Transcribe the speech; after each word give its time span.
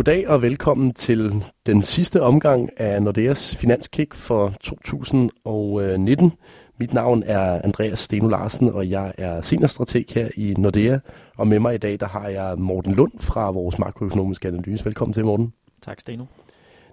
Goddag 0.00 0.28
og 0.28 0.42
velkommen 0.42 0.94
til 0.94 1.44
den 1.66 1.82
sidste 1.82 2.22
omgang 2.22 2.70
af 2.76 3.02
Nordeas 3.02 3.56
Finanskick 3.56 4.14
for 4.14 4.54
2019. 4.60 6.32
Mit 6.78 6.94
navn 6.94 7.22
er 7.26 7.60
Andreas 7.64 7.98
Steno 7.98 8.28
Larsen, 8.28 8.68
og 8.68 8.90
jeg 8.90 9.12
er 9.18 9.42
seniorstrateg 9.42 10.04
her 10.14 10.28
i 10.36 10.54
Nordea. 10.58 10.98
Og 11.36 11.46
med 11.46 11.58
mig 11.58 11.74
i 11.74 11.78
dag, 11.78 12.00
der 12.00 12.08
har 12.08 12.28
jeg 12.28 12.54
Morten 12.58 12.94
Lund 12.94 13.12
fra 13.18 13.50
vores 13.50 13.78
makroøkonomiske 13.78 14.48
analyse. 14.48 14.84
Velkommen 14.84 15.12
til, 15.12 15.24
Morten. 15.24 15.52
Tak, 15.82 16.00
Steno. 16.00 16.24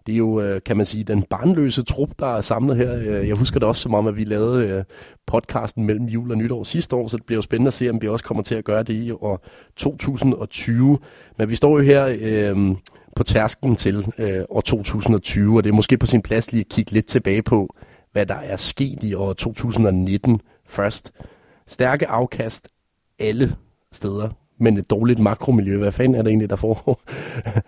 Det 0.08 0.14
er 0.14 0.18
jo, 0.18 0.42
øh, 0.42 0.62
kan 0.66 0.78
man 0.78 0.86
sige, 0.86 1.04
den 1.04 1.24
barnløse 1.24 1.84
trup, 1.84 2.10
der 2.20 2.38
er 2.38 2.42
samlet 2.42 2.78
her. 2.78 2.96
Øh, 2.98 3.28
jeg 3.28 3.36
husker 3.36 3.60
det 3.60 3.68
også 3.68 3.82
som 3.82 3.94
om, 3.94 4.08
at 4.08 4.18
vi 4.18 4.24
lavede 4.24 4.68
øh, 4.68 4.84
podcasten 5.26 5.86
mellem 5.86 6.06
jul 6.06 6.32
og 6.32 6.38
nytår 6.38 6.64
sidste 6.64 6.96
år, 6.96 7.08
så 7.08 7.18
det 7.18 7.26
bliver 7.26 7.38
jo 7.38 7.42
spændende 7.42 7.68
at 7.68 7.74
se, 7.74 7.90
om 7.90 8.02
vi 8.02 8.08
også 8.08 8.26
kommer 8.26 8.44
til 8.44 8.56
at 8.56 8.64
gøre 8.64 8.84
det 8.84 8.94
i 8.94 9.12
år 9.12 9.46
2020. 9.76 11.00
Men 11.38 11.50
vi 11.50 11.56
står 11.56 11.78
jo 11.78 11.84
her 11.84 12.18
øh, 12.22 12.76
på 13.18 13.24
tærsken 13.24 13.76
til 13.76 14.14
øh, 14.18 14.44
år 14.50 14.62
2020, 14.62 15.58
og 15.58 15.64
det 15.64 15.70
er 15.70 15.74
måske 15.74 15.98
på 15.98 16.06
sin 16.06 16.22
plads 16.22 16.52
lige 16.52 16.62
at 16.62 16.70
kigge 16.70 16.92
lidt 16.92 17.06
tilbage 17.06 17.42
på, 17.42 17.76
hvad 18.12 18.26
der 18.26 18.36
er 18.36 18.56
sket 18.56 19.04
i 19.04 19.14
år 19.14 19.34
2019 19.34 20.42
først. 20.66 21.12
Stærke 21.68 22.08
afkast 22.08 22.68
alle 23.20 23.56
steder, 23.92 24.30
men 24.60 24.78
et 24.78 24.90
dårligt 24.90 25.20
makromiljø. 25.20 25.78
Hvad 25.78 25.92
fanden 25.92 26.16
er 26.16 26.22
det 26.22 26.30
egentlig, 26.30 26.50
der 26.50 26.56
foregår? 26.56 27.02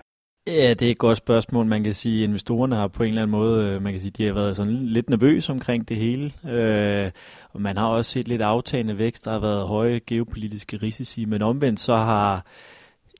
Ja, 0.47 0.73
det 0.73 0.87
er 0.87 0.91
et 0.91 0.97
godt 0.97 1.17
spørgsmål. 1.17 1.65
Man 1.65 1.83
kan 1.83 1.93
sige, 1.93 2.23
at 2.23 2.29
investorerne 2.29 2.75
har 2.75 2.87
på 2.87 3.03
en 3.03 3.09
eller 3.09 3.21
anden 3.21 3.31
måde, 3.31 3.65
øh, 3.65 3.81
man 3.81 3.93
kan 3.93 4.01
sige, 4.01 4.11
de 4.11 4.25
har 4.25 4.33
været 4.33 4.55
sådan 4.55 4.73
lidt 4.73 5.09
nervøse 5.09 5.51
omkring 5.51 5.89
det 5.89 5.97
hele. 5.97 6.31
Øh, 6.49 7.11
og 7.51 7.61
man 7.61 7.77
har 7.77 7.87
også 7.87 8.11
set 8.11 8.27
lidt 8.27 8.41
aftagende 8.41 8.97
vækst, 8.97 9.25
der 9.25 9.31
har 9.31 9.39
været 9.39 9.67
høje 9.67 9.99
geopolitiske 10.07 10.77
risici, 10.77 11.25
men 11.25 11.41
omvendt 11.41 11.79
så 11.79 11.95
har 11.95 12.45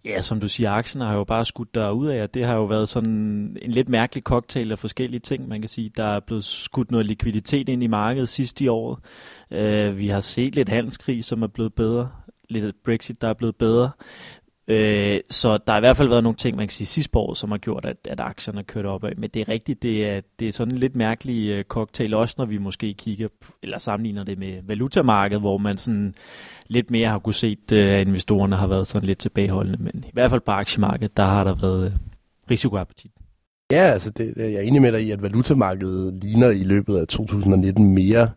Ja, 0.06 0.22
som 0.22 0.40
du 0.40 0.48
siger, 0.48 0.72
aktien 0.72 1.02
har 1.02 1.16
jo 1.16 1.24
bare 1.24 1.46
skudt 1.46 1.76
der 1.76 1.92
ud 1.92 2.08
af, 2.08 2.24
og 2.24 2.34
det 2.34 2.46
har 2.46 2.56
jo 2.56 2.66
været 2.66 2.90
sådan 2.90 3.18
en 3.62 3.72
lidt 3.72 3.90
mærkelig 3.90 4.24
cocktail 4.24 4.72
af 4.72 4.80
forskellige 4.80 5.20
ting. 5.20 5.48
Man 5.48 5.62
kan 5.62 5.70
sige, 5.70 5.92
der 5.98 6.04
er 6.04 6.20
blevet 6.20 6.44
skudt 6.44 6.92
noget 6.92 7.06
likviditet 7.06 7.70
ind 7.70 7.84
i 7.84 7.88
markedet 7.88 8.30
sidst 8.30 8.62
i 8.62 8.68
året. 8.68 9.00
Uh, 9.52 9.98
vi 9.98 10.08
har 10.08 10.20
set 10.20 10.56
lidt 10.56 10.70
handelskrig, 10.70 11.24
som 11.24 11.42
er 11.42 11.48
blevet 11.48 11.74
bedre. 11.74 12.10
Lidt 12.50 12.76
Brexit, 12.86 13.22
der 13.22 13.28
er 13.28 13.34
blevet 13.34 13.56
bedre. 13.56 13.90
Øh, 14.70 15.20
så 15.30 15.58
der 15.58 15.74
har 15.74 15.78
i 15.78 15.80
hvert 15.80 15.98
fald 15.98 16.10
været 16.10 16.24
nogle 16.24 16.36
ting, 16.36 16.58
man 16.58 16.68
kan 16.68 16.74
sige 16.74 16.88
sidste 16.88 17.18
år, 17.18 17.34
som 17.34 17.52
har 17.52 17.58
gjort, 17.58 17.86
at, 17.86 17.98
at 18.10 18.20
aktierne 18.20 18.64
kørt 18.64 18.86
opad. 18.86 19.12
Men 19.18 19.30
det 19.30 19.40
er 19.40 19.50
rigtigt, 19.50 19.82
det 19.82 20.10
er, 20.10 20.22
det 20.40 20.48
er 20.48 20.52
sådan 20.52 20.74
en 20.74 20.80
lidt 20.80 20.96
mærkelig 20.96 21.50
øh, 21.50 21.64
cocktail, 21.64 22.14
også 22.14 22.36
når 22.38 22.46
vi 22.46 22.58
måske 22.58 22.94
kigger, 22.94 23.28
eller 23.64 23.78
sammenligner 23.78 24.24
det 24.24 24.38
med 24.38 24.54
valutamarkedet, 24.64 25.42
hvor 25.42 25.58
man 25.58 25.78
sådan 25.78 26.16
lidt 26.68 26.92
mere 26.92 27.10
har 27.10 27.20
kunne 27.20 27.34
se, 27.34 27.58
øh, 27.72 27.94
at 27.94 28.08
investorerne 28.08 28.56
har 28.56 28.68
været 28.68 28.88
sådan 28.88 29.08
lidt 29.08 29.20
tilbageholdende. 29.20 29.84
Men 29.84 30.04
i 30.08 30.12
hvert 30.14 30.30
fald 30.30 30.42
på 30.42 30.52
aktiemarkedet, 30.52 31.18
der 31.18 31.26
har 31.26 31.44
der 31.44 31.56
været 31.56 31.86
øh, 31.86 31.92
risikoappetit. 32.52 33.12
Ja, 33.72 33.82
altså 33.82 34.12
det, 34.12 34.34
jeg 34.38 34.54
er 34.54 34.62
enig 34.62 34.82
med 34.82 34.92
dig 34.92 35.02
i, 35.02 35.12
at 35.12 35.22
valutamarkedet 35.22 36.14
ligner 36.14 36.50
i 36.50 36.64
løbet 36.64 36.98
af 36.98 37.08
2019 37.08 37.94
mere 37.94 38.30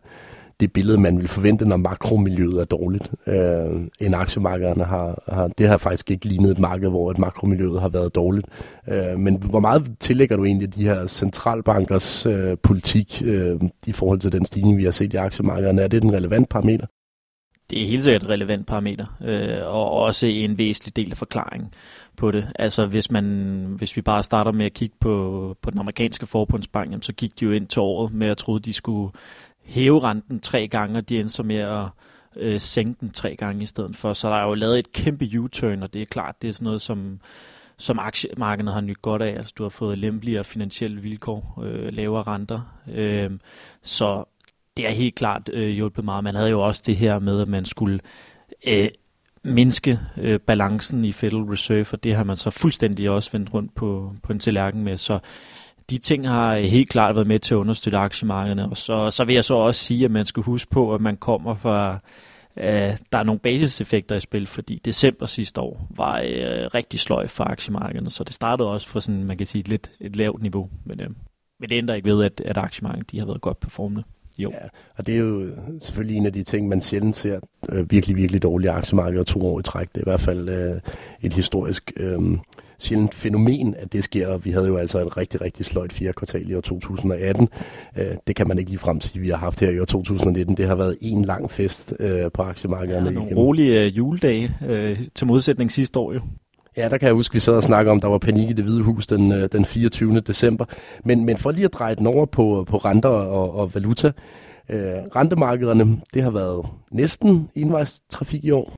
det 0.63 0.73
billede, 0.73 0.97
man 0.97 1.19
vil 1.19 1.27
forvente, 1.27 1.65
når 1.65 1.77
makromiljøet 1.77 2.61
er 2.61 2.65
dårligt, 2.65 3.11
øh, 3.27 3.81
end 3.99 4.15
aktiemarkederne 4.15 4.83
har, 4.83 5.23
har. 5.27 5.47
Det 5.47 5.67
har 5.67 5.77
faktisk 5.77 6.11
ikke 6.11 6.25
lignet 6.25 6.51
et 6.51 6.59
marked, 6.59 6.89
hvor 6.89 7.11
et 7.11 7.17
makromiljøet 7.17 7.81
har 7.81 7.89
været 7.89 8.15
dårligt. 8.15 8.47
Øh, 8.87 9.19
men 9.19 9.43
hvor 9.43 9.59
meget 9.59 9.91
tillægger 9.99 10.37
du 10.37 10.45
egentlig 10.45 10.75
de 10.75 10.83
her 10.83 11.07
centralbankers 11.07 12.25
øh, 12.25 12.57
politik 12.63 13.21
øh, 13.25 13.55
i 13.87 13.91
forhold 13.91 14.19
til 14.19 14.31
den 14.31 14.45
stigning, 14.45 14.77
vi 14.77 14.83
har 14.83 14.91
set 14.91 15.13
i 15.13 15.15
aktiemarkederne? 15.15 15.81
Er 15.81 15.87
det 15.87 16.01
den 16.01 16.13
relevant 16.13 16.49
parameter? 16.49 16.85
Det 17.69 17.83
er 17.83 17.87
helt 17.87 18.03
sikkert 18.03 18.23
et 18.23 18.29
relevant 18.29 18.67
parameter, 18.67 19.05
øh, 19.23 19.67
og 19.67 19.91
også 19.91 20.27
en 20.27 20.57
væsentlig 20.57 20.95
del 20.95 21.11
af 21.11 21.17
forklaringen 21.17 21.73
på 22.17 22.31
det. 22.31 22.47
Altså 22.55 22.85
hvis, 22.85 23.11
man, 23.11 23.25
hvis 23.77 23.95
vi 23.95 24.01
bare 24.01 24.23
starter 24.23 24.51
med 24.51 24.65
at 24.65 24.73
kigge 24.73 24.95
på, 24.99 25.55
på 25.61 25.71
den 25.71 25.79
amerikanske 25.79 26.27
forbundsbank, 26.27 26.91
jamen, 26.91 27.01
så 27.01 27.13
gik 27.13 27.39
de 27.39 27.45
jo 27.45 27.51
ind 27.51 27.67
til 27.67 27.79
året 27.79 28.13
med 28.13 28.27
at 28.27 28.37
tro, 28.37 28.55
at 28.55 28.65
de 28.65 28.73
skulle 28.73 29.11
hæve 29.65 29.99
renten 29.99 30.39
tre 30.39 30.67
gange, 30.67 30.97
og 30.97 31.09
de 31.09 31.19
endte 31.19 31.33
så 31.33 31.43
med 31.43 31.57
at 31.57 31.85
øh, 32.37 32.61
sænke 32.61 32.97
den 33.01 33.09
tre 33.09 33.35
gange 33.35 33.63
i 33.63 33.65
stedet 33.65 33.95
for. 33.95 34.13
Så 34.13 34.29
der 34.29 34.35
er 34.35 34.47
jo 34.47 34.53
lavet 34.53 34.79
et 34.79 34.91
kæmpe 34.91 35.39
U-turn, 35.39 35.83
og 35.83 35.93
det 35.93 36.01
er 36.01 36.05
klart, 36.05 36.41
det 36.41 36.47
er 36.47 36.53
sådan 36.53 36.65
noget, 36.65 36.81
som, 36.81 37.19
som 37.77 37.99
aktiemarkedet 37.99 38.73
har 38.73 38.81
nyt 38.81 39.01
godt 39.01 39.21
af. 39.21 39.37
Altså, 39.37 39.53
du 39.57 39.63
har 39.63 39.69
fået 39.69 39.97
lempeligere 39.97 40.43
finansielle 40.43 41.01
vilkår, 41.01 41.59
øh, 41.63 41.93
lavere 41.93 42.23
renter. 42.23 42.61
Øh, 42.93 43.31
så 43.83 44.23
det 44.77 44.87
er 44.87 44.91
helt 44.91 45.15
klart 45.15 45.49
øh, 45.53 45.67
hjulpet 45.69 46.05
meget. 46.05 46.23
Man 46.23 46.35
havde 46.35 46.49
jo 46.49 46.61
også 46.61 46.83
det 46.85 46.97
her 46.97 47.19
med, 47.19 47.41
at 47.41 47.47
man 47.47 47.65
skulle 47.65 47.99
øh, 48.67 48.89
mindske 49.43 49.99
øh, 50.17 50.39
balancen 50.39 51.05
i 51.05 51.11
Federal 51.11 51.43
Reserve, 51.43 51.85
og 51.91 52.03
det 52.03 52.15
har 52.15 52.23
man 52.23 52.37
så 52.37 52.49
fuldstændig 52.49 53.09
også 53.09 53.31
vendt 53.31 53.53
rundt 53.53 53.75
på, 53.75 54.15
på 54.23 54.33
en 54.33 54.39
tallerken 54.39 54.83
med. 54.83 54.97
Så 54.97 55.19
de 55.93 55.97
ting 55.97 56.27
har 56.27 56.55
helt 56.57 56.89
klart 56.89 57.15
været 57.15 57.27
med 57.27 57.39
til 57.39 57.53
at 57.53 57.57
understøtte 57.57 57.97
aktiemarkederne. 57.97 58.69
Og 58.69 58.77
så, 58.77 59.11
så 59.11 59.23
vil 59.23 59.35
jeg 59.35 59.43
så 59.43 59.53
også 59.53 59.83
sige, 59.83 60.05
at 60.05 60.11
man 60.11 60.25
skal 60.25 60.43
huske 60.43 60.71
på, 60.71 60.93
at 60.93 61.01
man 61.01 61.17
kommer 61.17 61.55
fra... 61.55 61.99
Øh, 62.57 62.97
der 63.11 63.17
er 63.17 63.23
nogle 63.23 63.39
basiseffekter 63.39 64.15
i 64.15 64.19
spil, 64.19 64.47
fordi 64.47 64.81
december 64.85 65.25
sidste 65.25 65.61
år 65.61 65.87
var 65.89 66.19
øh, 66.19 66.67
rigtig 66.73 66.99
sløj 66.99 67.27
for 67.27 67.43
aktiemarkederne, 67.43 68.09
så 68.09 68.23
det 68.23 68.33
startede 68.33 68.69
også 68.69 68.87
fra 68.87 68.99
sådan, 68.99 69.23
man 69.23 69.37
kan 69.37 69.47
sige, 69.47 69.59
et 69.59 69.67
lidt 69.67 69.91
et 69.99 70.15
lavt 70.15 70.41
niveau. 70.41 70.69
Men, 70.85 70.99
øh, 70.99 71.09
men 71.59 71.69
det 71.69 71.77
ændrer 71.77 71.95
ikke 71.95 72.09
ved, 72.09 72.23
at, 72.23 72.41
at 72.45 72.57
aktiemarkedet 72.57 73.11
de 73.11 73.19
har 73.19 73.25
været 73.25 73.41
godt 73.41 73.59
performende. 73.59 74.03
Jo. 74.37 74.51
Ja, 74.51 74.67
og 74.95 75.07
det 75.07 75.15
er 75.15 75.19
jo 75.19 75.49
selvfølgelig 75.81 76.17
en 76.17 76.25
af 76.25 76.33
de 76.33 76.43
ting, 76.43 76.67
man 76.67 76.81
sjældent 76.81 77.15
ser 77.15 77.39
øh, 77.69 77.91
virkelig, 77.91 78.15
virkelig 78.15 78.43
dårlige 78.43 78.71
aktiemarkeder 78.71 79.23
to 79.23 79.47
år 79.47 79.59
i 79.59 79.63
træk. 79.63 79.87
Det 79.89 79.97
er 79.97 80.01
i 80.01 80.09
hvert 80.09 80.19
fald 80.19 80.49
øh, 80.49 80.79
et 81.21 81.33
historisk 81.33 81.91
øh, 81.97 82.19
sjældent 82.83 83.13
fænomen, 83.13 83.75
at 83.79 83.93
det 83.93 84.03
sker. 84.03 84.37
Vi 84.37 84.51
havde 84.51 84.67
jo 84.67 84.77
altså 84.77 84.99
et 84.99 85.17
rigtig, 85.17 85.41
rigtig 85.41 85.65
sløjt 85.65 85.93
fjerde 85.93 86.13
kvartal 86.13 86.49
i 86.49 86.55
år 86.55 86.61
2018. 86.61 87.49
Øh, 87.97 88.05
det 88.27 88.35
kan 88.35 88.47
man 88.47 88.59
ikke 88.59 88.71
lige 88.71 88.79
frem 88.79 89.01
sige, 89.01 89.21
vi 89.21 89.29
har 89.29 89.37
haft 89.37 89.59
her 89.59 89.69
i 89.69 89.79
år 89.79 89.85
2019. 89.85 90.57
Det 90.57 90.67
har 90.67 90.75
været 90.75 90.97
en 91.01 91.25
lang 91.25 91.51
fest 91.51 91.93
øh, 91.99 92.31
på 92.33 92.41
aktiemarkederne. 92.41 93.09
Ja, 93.09 93.15
nogle 93.15 93.35
rolige 93.35 93.81
øh, 93.81 93.97
juledage 93.97 94.55
øh, 94.67 94.99
til 95.15 95.27
modsætning 95.27 95.71
sidste 95.71 95.99
år 95.99 96.13
jo. 96.13 96.19
Ja, 96.77 96.89
der 96.89 96.97
kan 96.97 97.07
jeg 97.07 97.15
huske, 97.15 97.31
at 97.31 97.35
vi 97.35 97.39
sad 97.39 97.55
og 97.55 97.63
snakkede 97.63 97.91
om, 97.91 98.01
der 98.01 98.07
var 98.07 98.17
panik 98.17 98.49
i 98.49 98.53
det 98.53 98.65
hvide 98.65 98.81
hus 98.81 99.07
den, 99.07 99.31
øh, 99.31 99.49
den 99.51 99.65
24. 99.65 100.19
december. 100.19 100.65
Men, 101.05 101.25
men 101.25 101.37
for 101.37 101.51
lige 101.51 101.65
at 101.65 101.73
dreje 101.73 101.95
den 101.95 102.07
over 102.07 102.25
på, 102.25 102.65
på 102.69 102.77
renter 102.77 103.09
og, 103.09 103.55
og 103.55 103.75
valuta. 103.75 104.11
Øh, 104.69 104.95
rentemarkederne, 105.15 106.01
det 106.13 106.23
har 106.23 106.31
været 106.31 106.65
næsten 106.91 107.49
envejstrafik 107.55 108.45
i 108.45 108.51
år. 108.51 108.73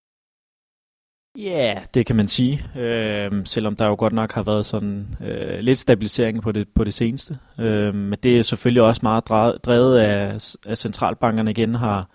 Ja, 1.37 1.73
yeah, 1.75 1.85
det 1.93 2.05
kan 2.05 2.15
man 2.15 2.27
sige. 2.27 2.79
Øh, 2.79 3.31
selvom 3.45 3.75
der 3.75 3.87
jo 3.87 3.95
godt 3.97 4.13
nok 4.13 4.31
har 4.31 4.43
været 4.43 4.65
sådan 4.65 5.15
øh, 5.23 5.59
lidt 5.59 5.79
stabilisering 5.79 6.41
på 6.41 6.51
det, 6.51 6.67
på 6.75 6.83
det 6.83 6.93
seneste. 6.93 7.37
Øh, 7.59 7.95
men 7.95 8.19
det 8.23 8.37
er 8.37 8.41
selvfølgelig 8.41 8.83
også 8.83 8.99
meget 9.03 9.27
drevet 9.65 9.99
af, 9.99 10.35
at 10.65 10.77
centralbankerne 10.77 11.51
igen 11.51 11.75
har 11.75 12.09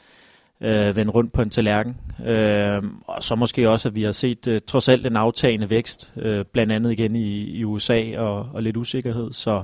øh, 0.60 0.96
vendt 0.96 1.14
rundt 1.14 1.32
på 1.32 1.42
en 1.42 1.50
tallerken. 1.50 1.96
Øh, 2.26 2.82
og 3.06 3.22
så 3.22 3.34
måske 3.34 3.70
også, 3.70 3.88
at 3.88 3.94
vi 3.94 4.02
har 4.02 4.12
set 4.12 4.48
øh, 4.48 4.60
trods 4.66 4.88
alt 4.88 5.06
en 5.06 5.16
aftagende 5.16 5.70
vækst, 5.70 6.12
øh, 6.16 6.44
blandt 6.52 6.72
andet 6.72 6.92
igen 6.92 7.16
i, 7.16 7.44
i 7.44 7.64
USA 7.64 8.18
og, 8.18 8.48
og 8.54 8.62
lidt 8.62 8.76
usikkerhed. 8.76 9.32
Så, 9.32 9.62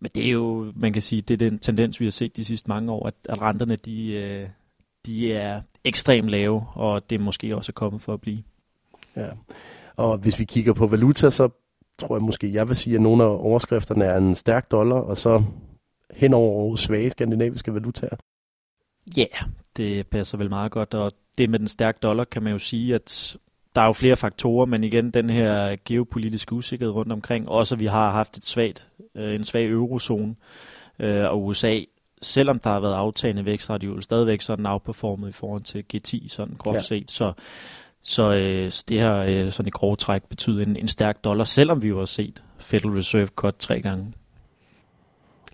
men 0.00 0.10
det 0.14 0.26
er 0.26 0.30
jo, 0.30 0.72
man 0.76 0.92
kan 0.92 1.02
sige, 1.02 1.22
det 1.22 1.34
er 1.34 1.50
den 1.50 1.58
tendens, 1.58 2.00
vi 2.00 2.06
har 2.06 2.10
set 2.10 2.36
de 2.36 2.44
sidste 2.44 2.68
mange 2.68 2.92
år, 2.92 3.06
at, 3.06 3.14
at 3.28 3.40
renterne 3.42 3.76
de, 3.76 4.12
øh, 4.12 4.48
de 5.06 5.32
er 5.32 5.60
ekstremt 5.84 6.28
lave, 6.28 6.66
og 6.74 7.10
det 7.10 7.16
er 7.20 7.24
måske 7.24 7.56
også 7.56 7.72
kommet 7.72 8.02
for 8.02 8.12
at 8.12 8.20
blive. 8.20 8.42
Ja. 9.16 9.28
Og 9.96 10.18
hvis 10.18 10.38
vi 10.38 10.44
kigger 10.44 10.72
på 10.72 10.86
valuta, 10.86 11.30
så 11.30 11.48
tror 11.98 12.16
jeg 12.16 12.22
måske, 12.22 12.52
jeg 12.52 12.68
vil 12.68 12.76
sige, 12.76 12.96
at 12.96 13.02
nogle 13.02 13.24
af 13.24 13.28
overskrifterne 13.28 14.04
er 14.04 14.16
en 14.16 14.34
stærk 14.34 14.70
dollar, 14.70 14.96
og 14.96 15.16
så 15.16 15.42
henover 16.10 16.76
svage 16.76 17.10
skandinaviske 17.10 17.74
valutaer. 17.74 18.16
Ja, 19.16 19.20
yeah, 19.20 19.50
det 19.76 20.06
passer 20.06 20.38
vel 20.38 20.48
meget 20.48 20.72
godt, 20.72 20.94
og 20.94 21.12
det 21.38 21.50
med 21.50 21.58
den 21.58 21.68
stærke 21.68 21.98
dollar 22.02 22.24
kan 22.24 22.42
man 22.42 22.52
jo 22.52 22.58
sige, 22.58 22.94
at 22.94 23.36
der 23.74 23.80
er 23.80 23.86
jo 23.86 23.92
flere 23.92 24.16
faktorer, 24.16 24.66
men 24.66 24.84
igen 24.84 25.10
den 25.10 25.30
her 25.30 25.76
geopolitiske 25.84 26.52
usikkerhed 26.52 26.94
rundt 26.94 27.12
omkring, 27.12 27.48
også 27.48 27.76
vi 27.76 27.86
har 27.86 28.10
haft 28.10 28.36
et 28.36 28.44
svagt, 28.44 28.88
øh, 29.14 29.34
en 29.34 29.44
svag 29.44 29.70
eurozone, 29.70 30.34
øh, 30.98 31.24
og 31.24 31.44
USA, 31.44 31.80
selvom 32.22 32.58
der 32.58 32.70
har 32.70 32.80
været 32.80 32.94
aftagende 32.94 33.44
vækst, 33.44 33.68
har 33.68 33.78
de 33.78 33.86
jo 33.86 34.00
stadigvæk 34.00 34.40
sådan 34.40 34.66
outperformet 34.66 35.28
i 35.28 35.32
forhold 35.32 35.62
til 35.62 35.84
G10, 35.94 36.28
sådan 36.28 36.54
groft 36.58 36.76
ja. 36.76 36.82
set, 36.82 37.10
så 37.10 37.32
så, 38.04 38.34
øh, 38.34 38.70
så 38.70 38.84
det 38.88 39.00
her 39.00 39.14
øh, 39.16 39.52
sådan 39.52 39.66
i 39.66 39.70
grove 39.70 39.96
træk 39.96 40.22
betyder 40.28 40.62
en, 40.62 40.76
en 40.76 40.88
stærk 40.88 41.24
dollar, 41.24 41.44
selvom 41.44 41.82
vi 41.82 41.88
jo 41.88 41.98
har 41.98 42.04
set 42.04 42.42
Federal 42.58 42.94
Reserve 42.94 43.26
cut 43.26 43.54
tre 43.58 43.80
gange. 43.80 44.12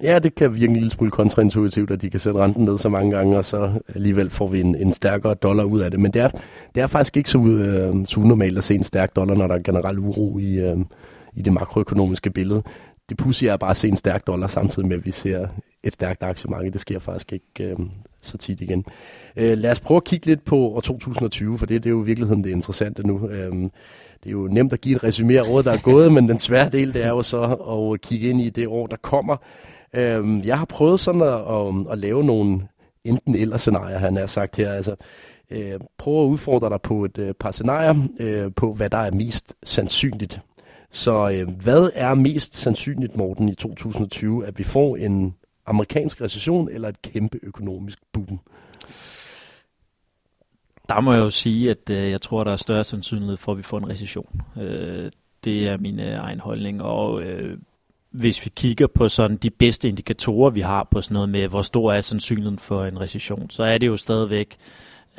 Ja, 0.02 0.18
det 0.18 0.34
kan 0.34 0.54
virke 0.54 0.66
en 0.66 0.72
lille 0.72 0.90
smule 0.90 1.10
kontraintuitivt, 1.10 1.90
at 1.90 2.02
de 2.02 2.10
kan 2.10 2.20
sætte 2.20 2.40
renten 2.40 2.64
ned 2.64 2.78
så 2.78 2.88
mange 2.88 3.16
gange, 3.16 3.38
og 3.38 3.44
så 3.44 3.80
alligevel 3.94 4.30
får 4.30 4.48
vi 4.48 4.60
en, 4.60 4.74
en 4.74 4.92
stærkere 4.92 5.34
dollar 5.34 5.64
ud 5.64 5.80
af 5.80 5.90
det. 5.90 6.00
Men 6.00 6.12
det 6.12 6.22
er, 6.22 6.28
det 6.74 6.82
er 6.82 6.86
faktisk 6.86 7.16
ikke 7.16 7.30
så, 7.30 7.38
øh, 7.38 8.06
så 8.06 8.20
unormalt 8.20 8.58
at 8.58 8.64
se 8.64 8.74
en 8.74 8.84
stærk 8.84 9.16
dollar, 9.16 9.34
når 9.34 9.46
der 9.46 9.54
er 9.54 9.62
generelt 9.62 9.98
uro 9.98 10.38
i, 10.38 10.58
øh, 10.58 10.76
i 11.34 11.42
det 11.42 11.52
makroøkonomiske 11.52 12.30
billede. 12.30 12.62
Det 13.08 13.16
pussy 13.16 13.44
er 13.44 13.56
bare 13.56 13.70
at 13.70 13.76
se 13.76 13.88
en 13.88 13.96
stærk 13.96 14.26
dollar, 14.26 14.46
samtidig 14.46 14.88
med, 14.88 14.96
at 14.96 15.06
vi 15.06 15.10
ser 15.10 15.48
et 15.84 15.92
stærkt 15.92 16.22
aktiemarked. 16.22 16.70
Det 16.70 16.80
sker 16.80 16.98
faktisk 16.98 17.32
ikke 17.32 17.64
øh, 17.64 17.76
så 18.20 18.38
tit 18.38 18.60
igen. 18.60 18.84
Øh, 19.36 19.58
lad 19.58 19.70
os 19.70 19.80
prøve 19.80 19.96
at 19.96 20.04
kigge 20.04 20.26
lidt 20.26 20.44
på 20.44 20.56
år 20.56 20.80
2020, 20.80 21.58
for 21.58 21.66
det, 21.66 21.84
det 21.84 21.90
er 21.90 21.94
jo 21.94 22.02
i 22.02 22.06
virkeligheden 22.06 22.44
det 22.44 22.50
interessante 22.50 23.06
nu. 23.06 23.28
Øh, 23.28 23.52
det 24.24 24.26
er 24.26 24.30
jo 24.30 24.48
nemt 24.50 24.72
at 24.72 24.80
give 24.80 24.96
et 24.96 25.04
resumé 25.04 25.32
af 25.32 25.42
året, 25.50 25.64
der 25.64 25.72
er 25.72 25.82
gået, 25.82 26.12
men 26.12 26.28
den 26.28 26.38
svære 26.38 26.68
del, 26.68 26.94
det 26.94 27.04
er 27.04 27.08
jo 27.08 27.22
så 27.22 27.42
at 27.42 28.00
kigge 28.00 28.28
ind 28.28 28.40
i 28.40 28.50
det 28.50 28.66
år, 28.66 28.86
der 28.86 28.96
kommer. 28.96 29.36
Øh, 29.94 30.46
jeg 30.46 30.58
har 30.58 30.64
prøvet 30.64 31.00
sådan 31.00 31.22
at, 31.22 31.28
at, 31.28 31.92
at 31.92 31.98
lave 31.98 32.24
nogle 32.24 32.60
enten 33.04 33.34
eller 33.34 33.56
scenarier, 33.56 33.98
han 33.98 34.16
har 34.16 34.26
sagt 34.26 34.56
her. 34.56 34.72
Altså, 34.72 34.94
øh, 35.50 35.80
prøv 35.98 36.22
at 36.22 36.26
udfordre 36.26 36.70
dig 36.70 36.80
på 36.82 37.04
et 37.04 37.18
øh, 37.18 37.34
par 37.40 37.50
scenarier, 37.50 37.94
øh, 38.20 38.52
på 38.56 38.72
hvad 38.72 38.90
der 38.90 38.98
er 38.98 39.10
mest 39.10 39.54
sandsynligt. 39.64 40.40
Så 40.90 41.30
øh, 41.30 41.48
hvad 41.62 41.90
er 41.94 42.14
mest 42.14 42.56
sandsynligt, 42.56 43.16
Morten, 43.16 43.48
i 43.48 43.54
2020? 43.54 44.46
At 44.46 44.58
vi 44.58 44.64
får 44.64 44.96
en 44.96 45.34
amerikansk 45.66 46.20
recession 46.20 46.68
eller 46.70 46.88
et 46.88 47.02
kæmpe 47.02 47.38
økonomisk 47.42 47.98
boom? 48.12 48.40
Der 50.88 51.00
må 51.00 51.12
jeg 51.12 51.20
jo 51.20 51.30
sige, 51.30 51.70
at 51.70 51.90
øh, 51.90 52.10
jeg 52.10 52.22
tror, 52.22 52.44
der 52.44 52.52
er 52.52 52.56
større 52.56 52.84
sandsynlighed 52.84 53.36
for, 53.36 53.52
at 53.52 53.58
vi 53.58 53.62
får 53.62 53.78
en 53.78 53.88
recession. 53.88 54.40
Øh, 54.60 55.10
det 55.44 55.68
er 55.68 55.78
min 55.78 56.00
øh, 56.00 56.18
egen 56.18 56.40
holdning, 56.40 56.82
og 56.82 57.22
øh, 57.22 57.58
hvis 58.10 58.44
vi 58.44 58.50
kigger 58.56 58.86
på 58.86 59.08
sådan 59.08 59.36
de 59.36 59.50
bedste 59.50 59.88
indikatorer, 59.88 60.50
vi 60.50 60.60
har 60.60 60.88
på 60.90 61.02
sådan 61.02 61.14
noget 61.14 61.28
med, 61.28 61.48
hvor 61.48 61.62
stor 61.62 61.92
er 61.92 62.00
sandsynligheden 62.00 62.58
for 62.58 62.84
en 62.84 63.00
recession, 63.00 63.50
så 63.50 63.62
er 63.62 63.78
det 63.78 63.86
jo 63.86 63.96
stadigvæk 63.96 64.56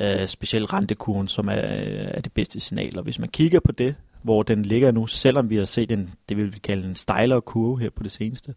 øh, 0.00 0.26
specielt 0.26 0.72
rentekurven, 0.72 1.28
som 1.28 1.48
er, 1.48 1.56
øh, 1.56 2.08
er 2.14 2.20
det 2.20 2.32
bedste 2.32 2.60
signal. 2.60 2.98
Og 2.98 3.04
hvis 3.04 3.18
man 3.18 3.28
kigger 3.28 3.60
på 3.60 3.72
det, 3.72 3.94
hvor 4.22 4.42
den 4.42 4.62
ligger 4.62 4.90
nu, 4.90 5.06
selvom 5.06 5.50
vi 5.50 5.56
har 5.56 5.64
set 5.64 5.92
en, 5.92 6.10
det 6.28 6.36
vil 6.36 6.54
vi 6.54 6.58
kalde 6.58 6.88
en 6.88 6.96
stejlere 6.96 7.40
kurve 7.40 7.80
her 7.80 7.90
på 7.90 8.02
det 8.02 8.12
seneste, 8.12 8.54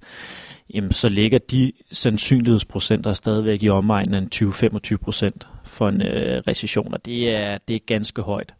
jamen 0.74 0.92
så 0.92 1.10
ligger 1.10 1.38
de 1.38 1.72
sandsynlighedsprocenter 1.92 3.14
stadigvæk 3.14 3.64
i 3.64 3.70
omegnen 3.70 4.24
af 4.24 4.28
20-25 4.36 4.98
procent 4.98 5.48
for 5.64 5.90
en 5.90 6.02
øh, 6.02 6.42
recession, 6.48 6.94
og 6.94 7.06
det 7.06 7.36
er, 7.36 7.58
det 7.68 7.76
er 7.76 7.80
ganske 7.88 8.22
højt 8.22 8.54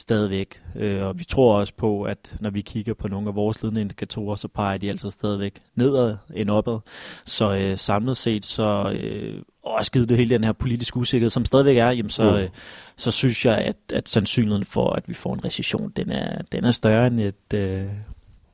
stadigvæk. 0.00 0.62
Øh, 0.76 1.02
og 1.02 1.18
vi 1.18 1.24
tror 1.24 1.58
også 1.58 1.72
på, 1.76 2.02
at 2.02 2.36
når 2.40 2.50
vi 2.50 2.60
kigger 2.60 2.94
på 2.94 3.08
nogle 3.08 3.28
af 3.28 3.34
vores 3.34 3.62
ledende 3.62 3.80
indikatorer, 3.80 4.36
så 4.36 4.48
peger 4.48 4.78
de 4.78 4.90
altså 4.90 5.10
stadigvæk 5.10 5.54
nedad 5.74 6.16
end 6.34 6.50
opad. 6.50 6.78
Så 7.26 7.54
øh, 7.54 7.78
samlet 7.78 8.16
set, 8.16 8.44
så 8.44 8.96
øh, 9.02 9.42
også 9.62 9.92
givet 9.92 10.08
det 10.08 10.16
hele 10.16 10.34
den 10.34 10.44
her 10.44 10.52
politiske 10.52 10.96
usikkerhed, 10.96 11.30
som 11.30 11.44
stadigvæk 11.44 11.76
er, 11.76 11.90
jamen 11.90 12.10
så, 12.10 12.30
mm. 12.30 12.36
øh, 12.36 12.48
så 12.96 13.10
synes 13.10 13.44
jeg, 13.46 13.58
at, 13.58 13.76
at 13.92 14.08
sandsynligheden 14.08 14.64
for, 14.64 14.90
at 14.92 15.08
vi 15.08 15.14
får 15.14 15.34
en 15.34 15.44
recession, 15.44 15.92
den 15.96 16.10
er, 16.10 16.42
den 16.52 16.64
er 16.64 16.70
større 16.70 17.06
end 17.06 17.20
et, 17.20 17.54
øh, 17.54 17.84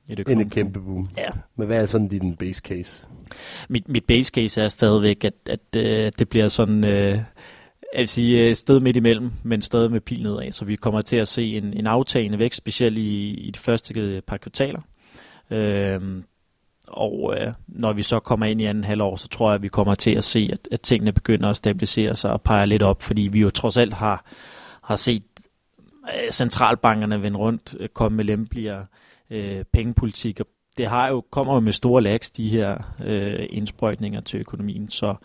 et 0.08 0.28
End 0.28 0.40
et 0.40 0.50
kæmpe 0.50 0.80
boom. 0.80 1.06
Ja. 1.16 1.28
Men 1.56 1.66
hvad 1.66 1.82
er 1.82 1.86
sådan 1.86 2.08
din 2.08 2.36
base 2.36 2.60
case? 2.64 3.06
Mit, 3.68 3.88
mit 3.88 4.04
base 4.04 4.30
case 4.30 4.62
er 4.62 4.68
stadigvæk, 4.68 5.24
at, 5.24 5.34
at 5.46 5.76
øh, 5.76 6.12
det 6.18 6.28
bliver 6.28 6.48
sådan... 6.48 6.84
Øh, 6.84 7.18
jeg 7.96 8.00
vil 8.00 8.08
sige, 8.08 8.48
øh, 8.48 8.56
sted 8.56 8.80
midt 8.80 8.96
imellem, 8.96 9.32
men 9.42 9.62
stadig 9.62 9.90
med 9.90 10.00
pil 10.00 10.22
nedad. 10.22 10.52
Så 10.52 10.64
vi 10.64 10.76
kommer 10.76 11.00
til 11.00 11.16
at 11.16 11.28
se 11.28 11.56
en, 11.56 11.64
en 11.64 11.86
aftagende 11.86 12.38
vækst, 12.38 12.58
specielt 12.58 12.98
i, 12.98 13.30
i 13.30 13.50
de 13.50 13.58
første 13.58 14.22
par 14.26 14.36
kvartaler. 14.36 14.80
Øhm, 15.50 16.24
og 16.88 17.34
øh, 17.36 17.52
når 17.68 17.92
vi 17.92 18.02
så 18.02 18.20
kommer 18.20 18.46
ind 18.46 18.60
i 18.60 18.64
anden 18.64 18.84
halvår, 18.84 19.16
så 19.16 19.28
tror 19.28 19.50
jeg, 19.50 19.54
at 19.54 19.62
vi 19.62 19.68
kommer 19.68 19.94
til 19.94 20.10
at 20.10 20.24
se, 20.24 20.48
at, 20.52 20.68
at 20.72 20.80
tingene 20.80 21.12
begynder 21.12 21.50
at 21.50 21.56
stabilisere 21.56 22.16
sig 22.16 22.32
og 22.32 22.42
pege 22.42 22.66
lidt 22.66 22.82
op, 22.82 23.02
fordi 23.02 23.22
vi 23.22 23.40
jo 23.40 23.50
trods 23.50 23.76
alt 23.76 23.94
har, 23.94 24.24
har 24.82 24.96
set 24.96 25.22
øh, 26.04 26.30
centralbankerne 26.30 27.22
vende 27.22 27.38
rundt, 27.38 27.76
øh, 27.80 27.88
komme 27.88 28.16
med 28.16 28.24
lempeligere 28.24 28.86
øh, 29.30 29.64
pengepolitik, 29.72 30.40
og 30.40 30.46
det 30.76 30.86
har 30.86 31.08
jo, 31.08 31.24
kommer 31.30 31.54
jo 31.54 31.60
med 31.60 31.72
store 31.72 32.02
lags, 32.02 32.30
de 32.30 32.48
her 32.48 32.78
øh, 33.04 33.46
indsprøjtninger 33.50 34.20
til 34.20 34.40
økonomien, 34.40 34.88
så 34.88 35.08
øh, 35.10 35.16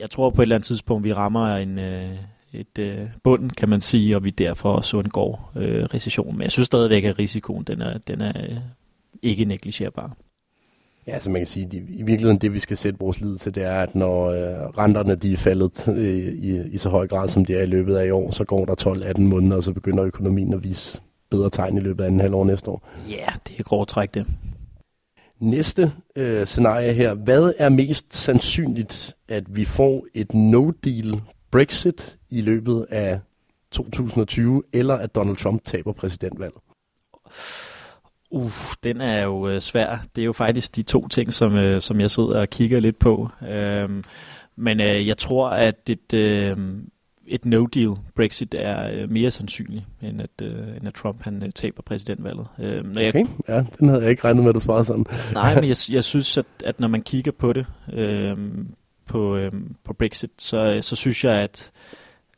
jeg 0.00 0.10
tror 0.10 0.30
på 0.30 0.42
et 0.42 0.44
eller 0.44 0.54
andet 0.54 0.66
tidspunkt, 0.66 1.04
vi 1.04 1.12
rammer 1.12 1.56
en, 1.56 1.78
øh, 1.78 2.10
et 2.52 2.78
øh, 2.78 2.98
bund, 3.22 3.50
kan 3.50 3.68
man 3.68 3.80
sige, 3.80 4.16
og 4.16 4.24
vi 4.24 4.30
derfor 4.30 4.72
også 4.72 4.96
undgår 4.96 5.52
øh, 5.56 5.84
recession. 5.84 6.36
Men 6.36 6.42
jeg 6.42 6.50
synes 6.50 6.66
stadigvæk, 6.66 7.04
at 7.04 7.18
risikoen 7.18 7.64
den 7.64 7.80
er, 7.80 7.98
den 7.98 8.20
er 8.20 8.32
øh, 8.50 8.56
ikke 9.22 9.44
negligerbar. 9.44 10.16
Ja, 11.06 11.18
så 11.18 11.30
man 11.30 11.40
kan 11.40 11.46
sige, 11.46 11.66
at 11.66 11.74
i 11.74 12.02
virkeligheden 12.02 12.38
det, 12.38 12.52
vi 12.52 12.58
skal 12.58 12.76
sætte 12.76 12.98
vores 12.98 13.20
lid 13.20 13.36
til, 13.36 13.54
det 13.54 13.62
er, 13.62 13.80
at 13.80 13.94
når 13.94 14.30
øh, 14.30 14.68
renterne 14.78 15.14
de 15.14 15.32
er 15.32 15.36
faldet 15.36 15.88
øh, 15.88 16.34
i, 16.34 16.68
i 16.72 16.76
så 16.76 16.90
høj 16.90 17.06
grad, 17.06 17.28
som 17.28 17.44
de 17.44 17.54
er 17.54 17.62
i 17.62 17.66
løbet 17.66 17.96
af 17.96 18.06
i 18.06 18.10
år, 18.10 18.30
så 18.30 18.44
går 18.44 18.64
der 18.64 18.74
12-18 19.16 19.20
måneder, 19.20 19.56
og 19.56 19.62
så 19.62 19.72
begynder 19.72 20.04
økonomien 20.04 20.54
at 20.54 20.64
vise 20.64 21.00
bedre 21.30 21.50
tegn 21.50 21.76
i 21.76 21.80
løbet 21.80 22.04
af 22.04 22.06
anden 22.06 22.20
halvår 22.20 22.44
næste 22.44 22.70
år. 22.70 22.88
Ja, 23.08 23.26
det 23.48 23.58
er 23.58 23.62
grov 23.62 23.86
træk 23.86 24.14
det. 24.14 24.26
Næste 25.40 25.92
øh, 26.16 26.46
scenarie 26.46 26.92
her. 26.92 27.14
Hvad 27.14 27.52
er 27.58 27.68
mest 27.68 28.14
sandsynligt, 28.14 29.16
at 29.28 29.56
vi 29.56 29.64
får 29.64 30.06
et 30.14 30.34
no-deal 30.34 31.20
Brexit 31.50 32.18
i 32.30 32.40
løbet 32.40 32.86
af 32.90 33.20
2020, 33.72 34.62
eller 34.72 34.94
at 34.94 35.14
Donald 35.14 35.36
Trump 35.36 35.64
taber 35.64 35.92
præsidentvalget? 35.92 36.58
Uh, 38.30 38.52
den 38.82 39.00
er 39.00 39.22
jo 39.22 39.48
øh, 39.48 39.60
svær. 39.60 40.04
Det 40.16 40.22
er 40.22 40.26
jo 40.26 40.32
faktisk 40.32 40.76
de 40.76 40.82
to 40.82 41.08
ting, 41.08 41.32
som, 41.32 41.56
øh, 41.56 41.80
som 41.80 42.00
jeg 42.00 42.10
sidder 42.10 42.40
og 42.40 42.50
kigger 42.50 42.80
lidt 42.80 42.98
på. 42.98 43.28
Øh, 43.48 44.04
men 44.56 44.80
øh, 44.80 45.06
jeg 45.06 45.18
tror, 45.18 45.48
at 45.48 45.86
det... 45.86 46.14
øh, 46.14 46.56
et 47.30 47.46
no-deal 47.46 47.96
Brexit 48.16 48.54
er 48.58 48.90
øh, 48.92 49.10
mere 49.10 49.30
sandsynligt, 49.30 49.84
end 50.02 50.20
at, 50.22 50.30
øh, 50.42 50.76
end 50.76 50.86
at 50.86 50.94
Trump 50.94 51.22
han 51.22 51.42
øh, 51.42 51.50
taber 51.54 51.82
præsidentvalget. 51.82 52.46
Øh, 52.60 52.84
når 52.84 53.08
okay, 53.08 53.26
ja, 53.48 53.64
den 53.78 53.88
havde 53.88 54.02
jeg 54.02 54.10
ikke 54.10 54.24
regnet 54.24 54.42
med, 54.42 54.48
at 54.48 54.54
du 54.54 54.60
svarede 54.60 54.84
sådan. 54.84 55.06
nej, 55.32 55.54
men 55.54 55.64
jeg, 55.72 55.76
jeg 55.90 56.04
synes, 56.04 56.38
at, 56.38 56.46
at 56.64 56.80
når 56.80 56.88
man 56.88 57.02
kigger 57.02 57.32
på 57.32 57.52
det, 57.52 57.66
øh, 57.92 58.36
på, 59.06 59.36
øh, 59.36 59.52
på 59.84 59.92
Brexit, 59.92 60.30
så, 60.38 60.78
så 60.80 60.96
synes 60.96 61.24
jeg, 61.24 61.34
at, 61.34 61.70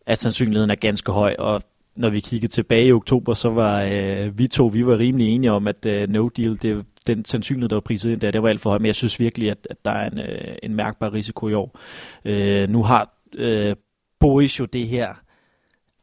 at 0.06 0.18
sandsynligheden 0.18 0.70
er 0.70 0.74
ganske 0.74 1.12
høj, 1.12 1.34
og 1.38 1.62
når 1.96 2.10
vi 2.10 2.20
kiggede 2.20 2.52
tilbage 2.52 2.86
i 2.86 2.92
oktober, 2.92 3.34
så 3.34 3.50
var 3.50 3.82
øh, 3.82 4.38
vi 4.38 4.46
to 4.46 4.66
vi 4.66 4.86
var 4.86 4.98
rimelig 4.98 5.28
enige 5.28 5.52
om, 5.52 5.68
at 5.68 5.86
øh, 5.86 6.08
no 6.08 6.28
deal, 6.28 6.58
det, 6.62 6.84
den 7.06 7.24
sandsynlighed, 7.24 7.68
der 7.68 7.76
var 7.76 7.80
priset 7.80 8.12
ind 8.12 8.20
der, 8.20 8.30
det 8.30 8.42
var 8.42 8.48
alt 8.48 8.60
for 8.60 8.70
højt, 8.70 8.80
men 8.80 8.86
jeg 8.86 8.94
synes 8.94 9.20
virkelig, 9.20 9.50
at, 9.50 9.66
at 9.70 9.76
der 9.84 9.90
er 9.90 10.10
en, 10.10 10.18
øh, 10.18 10.54
en 10.62 10.74
mærkbar 10.74 11.12
risiko 11.12 11.48
i 11.48 11.54
år. 11.54 11.78
Øh, 12.24 12.68
nu 12.68 12.82
har 12.82 13.14
øh, 13.34 13.76
Boris 14.22 14.58
jo 14.58 14.64
det 14.64 14.88
her 14.88 15.14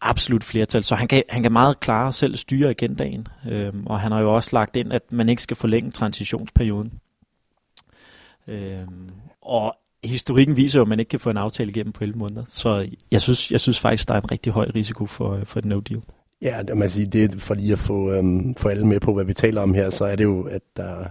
absolut 0.02 0.44
flertal, 0.44 0.84
så 0.84 0.96
han 0.96 1.08
kan, 1.08 1.24
han 1.30 1.44
kan 1.44 1.52
meget 1.52 1.80
klare 1.80 2.14
selv 2.14 2.36
styre 2.36 2.70
agendaen, 2.70 3.28
øhm, 3.50 3.88
og 3.88 4.00
han 4.00 4.12
har 4.12 4.20
jo 4.22 4.36
også 4.36 4.50
lagt 4.54 4.76
ind, 4.76 4.94
at 4.94 5.12
man 5.12 5.30
ikke 5.30 5.42
skal 5.42 5.58
forlænge 5.58 5.92
transitionsperioden. 5.92 6.94
Øhm, 8.48 9.10
og 9.42 9.76
historikken 10.04 10.56
viser 10.56 10.80
jo, 10.80 10.84
at 10.84 10.88
man 10.88 11.00
ikke 11.00 11.10
kan 11.10 11.20
få 11.20 11.30
en 11.30 11.38
aftale 11.38 11.70
igennem 11.70 11.94
på 11.94 12.04
11 12.04 12.20
måneder. 12.20 12.44
Så 12.48 12.90
jeg 13.12 13.22
synes, 13.22 13.52
jeg 13.52 13.60
synes 13.60 13.80
faktisk, 13.80 14.08
der 14.08 14.14
er 14.16 14.22
en 14.22 14.32
rigtig 14.32 14.54
høj 14.54 14.72
risiko 14.76 15.06
for, 15.06 15.34
øh, 15.34 15.46
for 15.46 15.60
et 15.60 15.66
no 15.66 15.80
deal. 15.80 16.02
Ja, 16.42 16.62
det, 16.68 16.78
man 16.78 16.90
siger, 16.90 17.10
det 17.10 17.42
for 17.42 17.54
lige 17.54 17.74
at 17.74 17.80
få, 17.80 18.12
øhm, 18.12 18.56
få 18.56 18.70
alle 18.70 18.88
med 18.88 19.00
på, 19.00 19.14
hvad 19.14 19.26
vi 19.26 19.34
taler 19.34 19.62
om 19.62 19.74
her, 19.74 19.90
så 19.90 20.06
er 20.06 20.16
det 20.16 20.24
jo, 20.24 20.42
at 20.42 20.62
der 20.78 21.06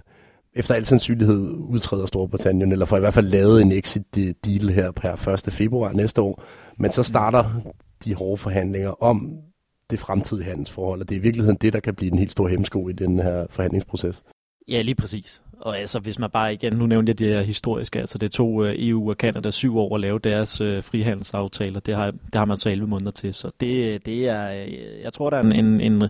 efter 0.55 0.75
al 0.75 0.85
sandsynlighed 0.85 1.51
udtræder 1.51 2.07
Storbritannien, 2.07 2.73
eller 2.73 2.87
får 2.87 2.97
i 2.97 3.01
hvert 3.01 3.15
fald 3.15 3.29
lavet 3.29 3.63
en 3.63 3.73
exit-deal 3.73 4.69
her 4.69 4.91
per 4.91 5.29
1. 5.29 5.53
februar 5.53 5.93
næste 5.93 6.23
år. 6.23 6.43
Men 6.79 6.91
så 6.91 7.03
starter 7.03 7.61
de 8.05 8.15
hårde 8.15 8.37
forhandlinger 8.37 9.03
om 9.03 9.31
det 9.91 9.99
fremtidige 9.99 10.45
handelsforhold, 10.45 11.01
og 11.01 11.09
det 11.09 11.15
er 11.15 11.19
i 11.19 11.23
virkeligheden 11.23 11.59
det, 11.61 11.73
der 11.73 11.81
kan 11.81 11.95
blive 11.95 12.13
en 12.13 12.19
helt 12.19 12.33
stor 12.33 12.49
hemsko 12.49 12.89
i 12.89 12.93
den 12.93 13.19
her 13.19 13.47
forhandlingsproces. 13.51 14.23
Ja, 14.69 14.83
lige 14.83 14.95
præcis. 14.95 15.43
Og 15.61 15.79
altså, 15.79 15.99
hvis 15.99 16.19
man 16.19 16.31
bare 16.31 16.53
igen, 16.53 16.73
nu 16.73 16.87
nævnte 16.87 17.11
jeg 17.11 17.19
det 17.19 17.27
her 17.27 17.43
historiske, 17.43 18.01
altså 18.01 18.19
det 18.19 18.31
tog 18.31 18.55
uh, 18.55 18.69
EU 18.73 19.11
og 19.11 19.17
Kanada 19.17 19.51
syv 19.51 19.79
år 19.79 19.95
at 19.95 20.01
lave 20.01 20.19
deres 20.19 20.61
uh, 20.61 20.83
frihandelsaftaler. 20.83 21.81
Det 21.81 21.95
har, 21.95 22.11
det 22.11 22.35
har 22.35 22.45
man 22.45 22.57
så 22.57 22.71
11 22.71 22.89
måneder 22.89 23.11
til. 23.11 23.35
Så 23.35 23.51
det, 23.61 24.07
det 24.07 24.29
er, 24.29 24.49
jeg 25.03 25.13
tror, 25.13 25.31
der 25.31 25.37
er 25.37 25.43
en, 25.43 25.53
en, 25.53 25.81
en, 25.81 25.93
en 25.93 26.09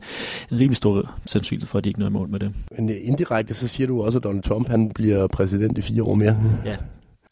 rimelig 0.53 0.77
stor 0.77 1.15
sandsynlighed 1.27 1.67
for, 1.67 1.79
at 1.79 1.85
de 1.85 1.89
ikke 1.89 2.01
nåede 2.01 2.13
mål 2.13 2.29
med 2.29 2.41
det. 2.41 2.53
Men 2.79 2.91
indirekte, 3.03 3.55
så 3.55 3.69
siger 3.69 3.87
du 3.87 4.03
også, 4.03 4.19
at 4.19 4.25
Donald 4.25 4.43
Trump 4.43 4.69
han 4.69 4.91
bliver 4.91 5.27
præsident 5.27 5.79
i 5.79 5.83
fire 5.83 6.03
år 6.03 6.15
mere. 6.15 6.37
Ja, 6.65 6.77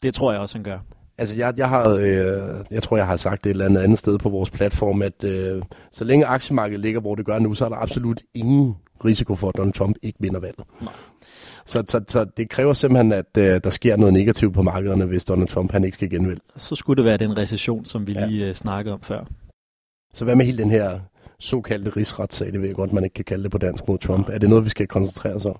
det 0.03 0.13
tror 0.13 0.31
jeg 0.31 0.41
også, 0.41 0.57
han 0.57 0.63
gør. 0.63 0.79
Altså, 1.17 1.35
jeg, 1.35 1.53
jeg, 1.57 1.69
har, 1.69 1.89
øh, 1.89 2.65
jeg 2.71 2.83
tror, 2.83 2.97
jeg 2.97 3.05
har 3.05 3.15
sagt 3.15 3.43
det 3.43 3.49
et 3.49 3.53
eller 3.53 3.65
andet 3.65 3.81
andet 3.81 3.99
sted 3.99 4.17
på 4.17 4.29
vores 4.29 4.49
platform, 4.49 5.01
at 5.01 5.23
øh, 5.23 5.61
så 5.91 6.03
længe 6.03 6.25
aktiemarkedet 6.25 6.81
ligger, 6.81 7.01
hvor 7.01 7.15
det 7.15 7.25
gør 7.25 7.39
nu, 7.39 7.53
så 7.53 7.65
er 7.65 7.69
der 7.69 7.75
absolut 7.75 8.21
ingen 8.33 8.75
risiko 9.05 9.35
for, 9.35 9.49
at 9.49 9.57
Donald 9.57 9.73
Trump 9.73 9.95
ikke 10.01 10.17
vinder 10.21 10.39
valget. 10.39 10.63
Nej. 10.81 10.93
Så, 11.67 11.83
så, 11.87 12.01
så 12.07 12.25
det 12.37 12.49
kræver 12.49 12.73
simpelthen, 12.73 13.11
at 13.11 13.37
øh, 13.37 13.61
der 13.63 13.69
sker 13.69 13.95
noget 13.95 14.13
negativt 14.13 14.53
på 14.53 14.61
markederne, 14.61 15.05
hvis 15.05 15.25
Donald 15.25 15.47
Trump 15.47 15.71
han 15.71 15.83
ikke 15.83 15.95
skal 15.95 16.09
genvælge. 16.09 16.41
Så 16.55 16.75
skulle 16.75 16.97
det 16.97 17.05
være 17.05 17.17
den 17.17 17.37
recession, 17.37 17.85
som 17.85 18.07
vi 18.07 18.13
ja. 18.13 18.25
lige 18.25 18.47
øh, 18.47 18.53
snakkede 18.53 18.93
om 18.93 19.01
før. 19.01 19.25
Så 20.13 20.23
hvad 20.23 20.35
med 20.35 20.45
hele 20.45 20.57
den 20.57 20.71
her 20.71 20.99
såkaldte 21.39 21.89
rigsretssag, 21.89 22.51
det 22.53 22.61
ved 22.61 22.67
jeg 22.67 22.75
godt, 22.75 22.93
man 22.93 23.03
ikke 23.03 23.13
kan 23.13 23.25
kalde 23.25 23.43
det 23.43 23.51
på 23.51 23.57
dansk 23.57 23.87
mod 23.87 23.97
Trump. 23.97 24.29
Er 24.29 24.37
det 24.37 24.49
noget, 24.49 24.65
vi 24.65 24.69
skal 24.69 24.87
koncentrere 24.87 25.33
os 25.33 25.45
om? 25.45 25.59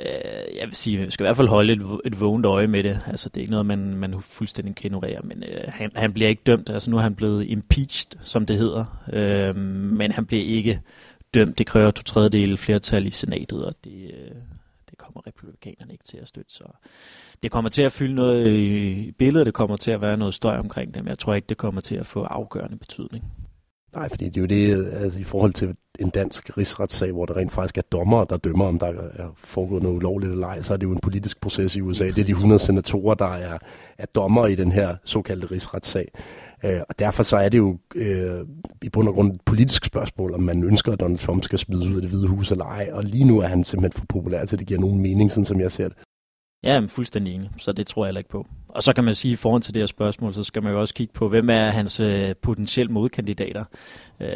Øh, 0.00 0.58
jeg 0.60 0.66
vil 0.66 0.74
sige, 0.74 0.98
vi 0.98 1.10
skal 1.10 1.24
i 1.24 1.26
hvert 1.26 1.36
fald 1.36 1.48
holde 1.48 1.72
et, 1.72 1.82
et 2.04 2.20
vågent 2.20 2.46
øje 2.46 2.66
med 2.66 2.82
det. 2.82 3.00
Altså, 3.06 3.28
det 3.28 3.36
er 3.36 3.40
ikke 3.40 3.50
noget, 3.50 3.66
man, 3.66 3.94
man 3.94 4.14
fuldstændig 4.20 4.74
kan 4.74 4.86
ignorere, 4.86 5.20
men 5.24 5.42
øh, 5.42 5.60
han, 5.68 5.90
han 5.94 6.12
bliver 6.12 6.28
ikke 6.28 6.42
dømt. 6.46 6.70
Altså, 6.70 6.90
nu 6.90 6.96
er 6.96 7.02
han 7.02 7.14
blevet 7.14 7.44
impeached, 7.48 8.18
som 8.20 8.46
det 8.46 8.58
hedder, 8.58 9.04
øh, 9.12 9.56
men 9.56 10.12
han 10.12 10.26
bliver 10.26 10.44
ikke 10.44 10.80
dømt. 11.34 11.58
Det 11.58 11.66
kræver 11.66 11.90
to 11.90 12.02
tredjedele 12.02 12.56
flertal 12.56 13.06
i 13.06 13.10
senatet, 13.10 13.64
og 13.64 13.74
det, 13.84 13.92
øh, 13.92 14.36
kommer 15.08 15.26
republikanerne 15.26 15.92
ikke 15.92 16.04
til 16.04 16.16
at 16.16 16.28
støtte. 16.28 16.52
Så 16.52 16.64
det 17.42 17.50
kommer 17.50 17.70
til 17.70 17.82
at 17.82 17.92
fylde 17.92 18.14
noget 18.14 18.46
i 18.46 19.12
billedet, 19.12 19.46
det 19.46 19.54
kommer 19.54 19.76
til 19.76 19.90
at 19.90 20.00
være 20.00 20.16
noget 20.16 20.34
støj 20.34 20.58
omkring 20.58 20.94
dem. 20.94 21.06
Jeg 21.06 21.18
tror 21.18 21.34
ikke, 21.34 21.46
det 21.48 21.56
kommer 21.56 21.80
til 21.80 21.94
at 21.94 22.06
få 22.06 22.22
afgørende 22.22 22.76
betydning. 22.76 23.24
Nej, 23.94 24.08
fordi 24.08 24.24
det 24.24 24.36
er 24.36 24.40
jo 24.40 24.46
det, 24.46 24.92
altså 24.92 25.18
i 25.18 25.22
forhold 25.22 25.52
til 25.52 25.76
en 25.98 26.10
dansk 26.10 26.58
rigsretssag, 26.58 27.12
hvor 27.12 27.26
der 27.26 27.36
rent 27.36 27.52
faktisk 27.52 27.78
er 27.78 27.82
dommer, 27.82 28.24
der 28.24 28.36
dømmer, 28.36 28.66
om 28.66 28.78
der 28.78 28.86
er 28.86 29.30
foregået 29.34 29.82
noget 29.82 29.96
ulovligt 29.96 30.32
eller 30.32 30.46
ej, 30.46 30.62
så 30.62 30.72
er 30.72 30.76
det 30.76 30.86
jo 30.86 30.92
en 30.92 31.00
politisk 31.00 31.40
proces 31.40 31.76
i 31.76 31.80
USA. 31.80 32.04
Det 32.04 32.18
er 32.18 32.24
de 32.24 32.32
100 32.32 32.58
senatorer, 32.58 33.14
der 33.14 33.32
er, 33.34 33.58
er 33.98 34.06
dommer 34.06 34.46
i 34.46 34.54
den 34.54 34.72
her 34.72 34.96
såkaldte 35.04 35.46
rigsretssag. 35.46 36.08
Øh, 36.64 36.80
og 36.88 36.98
derfor 36.98 37.22
så 37.22 37.36
er 37.36 37.48
det 37.48 37.58
jo 37.58 37.78
øh, 37.94 38.46
i 38.82 38.88
bund 38.88 39.08
og 39.08 39.14
grund 39.14 39.34
et 39.34 39.40
politisk 39.46 39.84
spørgsmål, 39.84 40.34
om 40.34 40.40
man 40.40 40.64
ønsker, 40.64 40.92
at 40.92 41.00
Donald 41.00 41.18
Trump 41.18 41.44
skal 41.44 41.58
smides 41.58 41.88
ud 41.88 41.96
af 41.96 42.00
det 42.00 42.10
hvide 42.10 42.26
hus 42.26 42.50
eller 42.50 42.64
ej. 42.64 42.90
Og 42.92 43.04
lige 43.04 43.24
nu 43.24 43.40
er 43.40 43.46
han 43.46 43.64
simpelthen 43.64 43.98
for 43.98 44.06
populær 44.08 44.44
til, 44.44 44.58
det 44.58 44.66
giver 44.66 44.80
nogen 44.80 45.00
mening, 45.00 45.32
sådan 45.32 45.44
som 45.44 45.60
jeg 45.60 45.72
ser 45.72 45.88
det. 45.88 45.96
Ja, 46.64 46.72
jeg 46.72 46.82
er 46.82 46.86
fuldstændig 46.86 47.34
enig, 47.34 47.50
så 47.58 47.72
det 47.72 47.86
tror 47.86 48.04
jeg 48.04 48.08
heller 48.08 48.18
ikke 48.18 48.30
på. 48.30 48.46
Og 48.68 48.82
så 48.82 48.92
kan 48.92 49.04
man 49.04 49.14
sige, 49.14 49.32
i 49.32 49.36
forhold 49.36 49.62
til 49.62 49.74
det 49.74 49.82
her 49.82 49.86
spørgsmål, 49.86 50.34
så 50.34 50.42
skal 50.42 50.62
man 50.62 50.72
jo 50.72 50.80
også 50.80 50.94
kigge 50.94 51.12
på, 51.12 51.28
hvem 51.28 51.50
er 51.50 51.70
hans 51.70 52.00
øh, 52.00 52.34
potentielle 52.42 52.92
modkandidater. 52.92 53.64
Øh, 54.20 54.28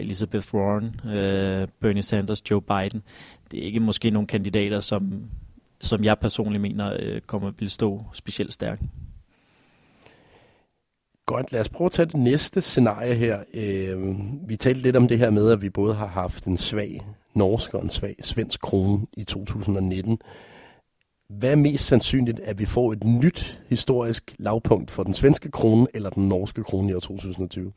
Elizabeth 0.00 0.54
Warren, 0.54 1.10
øh, 1.10 1.68
Bernie 1.80 2.02
Sanders, 2.02 2.50
Joe 2.50 2.62
Biden. 2.62 3.02
Det 3.50 3.60
er 3.60 3.64
ikke 3.64 3.80
måske 3.80 4.10
nogle 4.10 4.26
kandidater, 4.26 4.80
som, 4.80 5.24
som 5.80 6.04
jeg 6.04 6.18
personligt 6.18 6.62
mener 6.62 6.96
øh, 7.00 7.20
kommer 7.20 7.50
til 7.50 7.64
at 7.64 7.70
stå 7.70 8.04
specielt 8.12 8.52
stærkt. 8.52 8.82
Godt, 11.26 11.52
lad 11.52 11.60
os 11.60 11.68
prøve 11.68 11.86
at 11.86 11.92
tage 11.92 12.06
det 12.06 12.14
næste 12.14 12.60
scenarie 12.60 13.14
her. 13.14 13.38
Øh, 13.54 13.98
vi 14.48 14.56
talte 14.56 14.82
lidt 14.82 14.96
om 14.96 15.08
det 15.08 15.18
her 15.18 15.30
med, 15.30 15.50
at 15.50 15.62
vi 15.62 15.70
både 15.70 15.94
har 15.94 16.06
haft 16.06 16.44
en 16.44 16.56
svag 16.56 17.06
norsk 17.34 17.74
og 17.74 17.82
en 17.82 17.90
svag 17.90 18.16
svensk 18.20 18.60
krone 18.60 19.06
i 19.16 19.24
2019. 19.24 20.18
Hvad 21.28 21.50
er 21.50 21.56
mest 21.56 21.86
sandsynligt, 21.86 22.40
at 22.40 22.58
vi 22.58 22.66
får 22.66 22.92
et 22.92 23.04
nyt 23.04 23.60
historisk 23.68 24.34
lavpunkt 24.38 24.90
for 24.90 25.02
den 25.02 25.14
svenske 25.14 25.50
krone 25.50 25.86
eller 25.94 26.10
den 26.10 26.28
norske 26.28 26.62
krone 26.62 26.90
i 26.90 26.94
år 26.94 27.00
2020? 27.00 27.72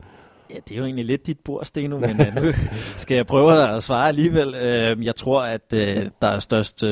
Ja, 0.50 0.56
det 0.56 0.72
er 0.72 0.78
jo 0.78 0.86
egentlig 0.86 1.06
lidt 1.06 1.28
dit 1.28 1.40
bord, 1.40 1.66
Steno, 1.66 2.00
men 2.00 2.22
uh, 2.22 2.44
nu 2.44 2.52
skal 2.98 3.16
jeg 3.16 3.26
prøve 3.26 3.76
at 3.76 3.84
svare 3.84 4.08
alligevel. 4.08 4.48
Uh, 4.48 5.06
jeg 5.06 5.16
tror, 5.16 5.42
at 5.42 5.74
uh, 5.74 5.80
der 6.22 6.28
er 6.28 6.40
størst 6.40 6.84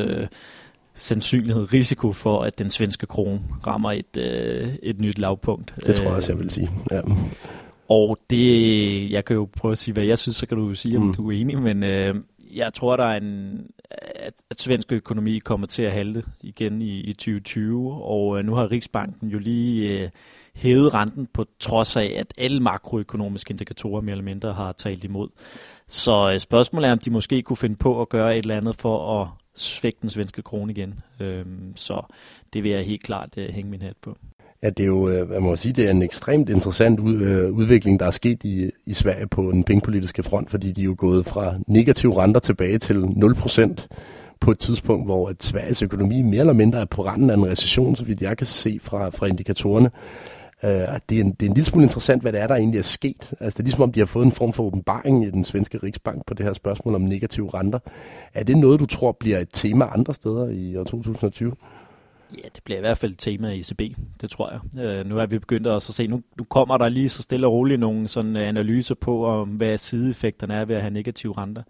sandsynlighed, 0.96 1.74
risiko 1.74 2.14
for, 2.14 2.42
at 2.42 2.60
den 2.60 2.70
svenske 2.70 3.06
krone 3.06 3.42
rammer 3.68 3.92
et, 3.92 4.18
uh, 4.18 4.74
et 4.84 5.00
nyt 5.00 5.20
lavpunkt. 5.20 5.74
Det 5.86 5.96
tror 5.96 6.06
jeg 6.06 6.14
også, 6.14 6.34
jeg 6.34 6.40
vil 6.40 6.50
sige. 6.50 6.72
Ja. 6.92 7.02
Og 7.90 8.18
det, 8.30 9.12
jeg 9.12 9.26
kan 9.26 9.36
jo 9.36 9.48
prøve 9.58 9.72
at 9.72 9.78
sige, 9.78 9.94
hvad 9.94 10.04
jeg 10.04 10.18
synes, 10.18 10.36
så 10.38 10.48
kan 10.48 10.58
du 10.58 10.76
sige, 10.76 10.98
om 10.98 11.04
mm. 11.04 11.14
du 11.14 11.32
er 11.32 11.36
enig, 11.36 11.62
men 11.62 11.84
uh, 11.84 12.22
jeg 12.56 12.74
tror, 12.74 12.98
der 12.98 13.04
er 13.04 13.18
en, 13.18 13.66
at, 14.16 14.34
at 14.50 14.60
svensk 14.60 14.92
økonomi 14.92 15.40
kommer 15.40 15.68
til 15.68 15.84
at 15.84 15.92
halte 15.92 16.24
igen 16.42 16.82
i, 16.82 17.00
i 17.00 17.14
2020, 17.14 17.94
og 17.94 18.40
øh, 18.40 18.46
nu 18.46 18.54
har 18.56 18.72
Riksbanken 18.72 19.30
jo 19.30 19.40
lige 19.40 20.00
øh, 20.00 20.10
hævet 20.56 20.94
renten 20.94 21.28
på 21.34 21.46
trods 21.60 21.96
af, 21.96 22.16
at 22.18 22.34
alle 22.38 22.60
makroøkonomiske 22.60 23.52
indikatorer 23.52 24.02
mere 24.02 24.12
eller 24.12 24.24
mindre 24.24 24.54
har 24.54 24.72
talt 24.72 25.04
imod. 25.04 25.28
Så 25.88 26.32
øh, 26.34 26.40
spørgsmålet 26.40 26.88
er, 26.88 26.92
om 26.92 27.00
de 27.00 27.10
måske 27.10 27.42
kunne 27.42 27.58
finde 27.58 27.76
på 27.76 28.02
at 28.02 28.10
gøre 28.10 28.38
et 28.38 28.42
eller 28.44 28.58
andet 28.58 28.76
for 28.76 29.22
at 29.22 29.28
svække 29.56 29.98
den 30.02 30.10
svenske 30.10 30.42
krone 30.42 30.72
igen. 30.72 30.94
Øhm, 31.20 31.74
så 31.76 32.02
det 32.54 32.64
vil 32.64 32.72
jeg 32.72 32.86
helt 32.86 33.04
klart 33.04 33.30
øh, 33.38 33.50
hænge 33.50 33.72
min 33.72 33.82
hat 33.82 33.96
på. 34.02 34.18
Ja, 34.64 34.70
det 34.70 34.84
er 34.84 34.88
jo, 34.88 35.10
øh, 35.10 35.30
man 35.30 35.42
må 35.42 35.56
sige, 35.56 35.74
det 35.74 35.86
er 35.86 35.92
en 35.92 36.02
ekstremt 36.02 36.50
interessant 36.50 37.00
ud, 37.00 37.22
øh, 37.22 37.52
udvikling, 37.52 38.00
der 38.00 38.06
er 38.06 38.12
sket 38.12 38.44
i, 38.44 38.70
i 38.86 38.94
Sverige 38.94 39.28
på 39.28 39.52
den 39.52 39.64
pengepolitiske 39.64 40.24
front, 40.24 40.50
fordi 40.50 40.72
de 40.72 40.82
er 40.82 40.86
jo 40.86 40.96
gået 40.98 41.26
fra 41.26 41.56
negative 41.68 42.24
renter 42.24 42.40
tilbage 42.40 42.78
til 42.78 42.94
0% 42.94 43.88
på 44.40 44.52
et 44.52 44.60
tidspunkt, 44.60 45.06
hvor 45.06 45.30
at 45.30 45.44
Sveriges 45.44 45.82
økonomi 45.82 46.22
mere 46.22 46.40
eller 46.40 46.54
mindre 46.54 46.80
er 46.80 46.86
på 46.86 47.06
randen 47.06 47.30
af 47.30 47.34
en 47.34 47.46
recession, 47.46 47.96
så 47.96 48.06
vidt 48.06 48.22
jeg 48.22 48.38
kan 48.38 48.48
se 48.48 48.80
fra, 48.82 49.10
fra 49.10 49.26
indikatorerne. 49.26 49.92
Uh, 50.66 50.72
det, 51.10 51.18
er 51.18 51.22
en, 51.22 51.32
det 51.32 51.46
er 51.46 51.50
en 51.50 51.54
lille 51.54 51.66
smule 51.66 51.84
interessant, 51.84 52.22
hvad 52.22 52.32
det 52.32 52.42
er, 52.42 52.48
der 52.48 52.56
egentlig 52.56 52.78
er 52.78 52.84
sket. 52.84 53.34
Altså, 53.40 53.58
det 53.58 53.60
er 53.60 53.64
ligesom, 53.64 53.82
om 53.82 53.92
de 53.92 54.00
har 54.00 54.06
fået 54.06 54.26
en 54.26 54.32
form 54.32 54.54
for 54.54 54.64
åbenbaring 54.64 55.26
i 55.26 55.32
den 55.32 55.44
svenske 55.44 55.78
riksbank 55.84 56.26
på 56.28 56.34
det 56.34 56.46
her 56.46 56.54
spørgsmål 56.54 56.96
om 56.96 57.02
negative 57.02 57.50
renter. 57.54 57.80
Er 58.34 58.44
det 58.44 58.58
noget, 58.58 58.80
du 58.80 58.86
tror 58.86 59.12
bliver 59.12 59.40
et 59.40 59.50
tema 59.54 59.86
andre 59.86 60.14
steder 60.14 60.50
i 60.50 60.78
år 60.78 60.84
2020? 60.84 61.54
Ja, 62.34 62.48
det 62.56 62.64
bliver 62.64 62.78
i 62.78 62.82
hvert 62.82 62.98
fald 62.98 63.12
et 63.12 63.20
tema 63.20 63.50
i 63.50 63.60
ECB, 63.60 63.82
det 64.22 64.30
tror 64.30 64.52
jeg. 64.52 64.84
Øh, 64.84 65.06
nu 65.06 65.18
er 65.18 65.26
vi 65.26 65.40
begyndt 65.40 65.68
også 65.68 65.92
at 65.92 65.96
se, 65.96 66.08
nu, 66.08 66.24
nu 66.38 66.44
kommer 66.44 66.78
der 66.78 66.90
lige 66.90 67.10
så 67.10 67.22
stille 67.22 67.48
og 67.48 67.54
roligt 67.54 67.80
nogle 67.80 68.08
sådan 68.08 68.38
øh, 68.38 68.48
analyser 68.48 68.96
på, 68.96 69.26
om 69.26 69.50
hvad 69.50 69.78
sideeffekterne 69.78 70.54
er 70.54 70.66
ved 70.66 70.76
at 70.76 70.82
have 70.82 70.94
negative 70.94 71.38
renter. 71.38 71.64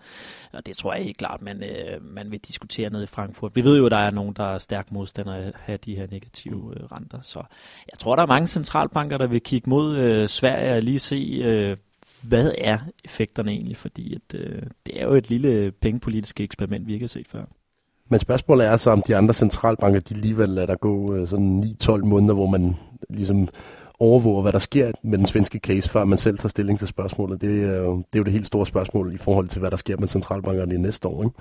Og 0.54 0.66
det 0.66 0.78
tror 0.78 0.94
jeg 0.94 1.04
helt 1.04 1.18
klart, 1.18 1.42
man, 1.42 1.64
øh, 1.64 2.04
man 2.04 2.32
vil 2.32 2.40
diskutere 2.40 2.90
ned 2.90 3.04
i 3.04 3.08
Frankfurt. 3.08 3.56
Vi 3.56 3.64
ved 3.64 3.78
jo, 3.78 3.86
at 3.86 3.92
der 3.92 3.98
er 3.98 4.12
nogen, 4.12 4.34
der 4.34 4.44
er 4.44 4.58
stærk 4.58 4.92
modstandere 4.92 5.38
af 5.38 5.48
at 5.48 5.54
have 5.60 5.78
de 5.86 5.96
her 5.96 6.08
negative 6.12 6.74
øh, 6.78 6.84
renter. 6.84 7.22
Så 7.22 7.44
jeg 7.92 8.00
tror, 8.00 8.16
der 8.16 8.24
er 8.24 8.28
mange 8.28 8.48
centralbanker, 8.48 9.18
der 9.18 9.28
vil 9.28 9.42
kigge 9.42 9.70
mod 9.70 9.98
øh, 9.98 10.30
Sverige 10.30 10.74
og 10.74 10.82
lige 10.82 11.00
se, 11.00 11.42
øh, 11.44 11.78
hvad 12.24 12.52
er 12.58 12.78
effekterne 13.06 13.52
egentlig, 13.52 13.78
fordi 13.78 14.16
at, 14.16 14.40
øh, 14.40 14.62
det 14.86 15.02
er 15.02 15.06
jo 15.06 15.14
et 15.14 15.30
lille 15.30 15.72
pengepolitisk 15.72 16.40
eksperiment, 16.40 16.88
vi 16.88 16.94
ikke 16.94 17.04
har 17.04 17.08
set 17.08 17.28
før. 17.28 17.46
Men 18.10 18.20
spørgsmålet 18.20 18.68
er 18.68 18.78
så, 18.78 18.92
om 18.92 19.02
de 19.08 19.16
andre 19.16 19.34
centralbanker, 19.34 20.00
de 20.00 20.16
alligevel 20.16 20.50
lader 20.50 20.68
der 20.68 20.76
gå 20.76 21.16
øh, 21.16 21.28
sådan 21.28 21.64
9-12 21.84 21.98
måneder, 21.98 22.34
hvor 22.34 22.48
man 22.48 22.76
ligesom 23.10 23.48
overvåger, 24.00 24.42
hvad 24.42 24.52
der 24.52 24.60
sker 24.60 24.92
med 25.04 25.18
den 25.18 25.26
svenske 25.26 25.60
case, 25.60 25.90
før 25.90 26.06
man 26.06 26.18
selv 26.18 26.38
tager 26.38 26.50
stilling 26.50 26.80
til 26.80 26.88
spørgsmålet. 26.88 27.42
Det 27.42 27.64
er, 27.64 27.76
jo, 27.76 27.98
det 27.98 28.16
er 28.16 28.20
jo 28.20 28.24
det 28.24 28.34
helt 28.34 28.48
store 28.48 28.66
spørgsmål 28.66 29.14
i 29.14 29.18
forhold 29.18 29.48
til, 29.48 29.60
hvad 29.60 29.72
der 29.72 29.78
sker 29.78 29.98
med 29.98 30.08
centralbankerne 30.08 30.76
i 30.76 30.78
næste 30.78 31.08
år. 31.08 31.24
Ikke? 31.24 31.36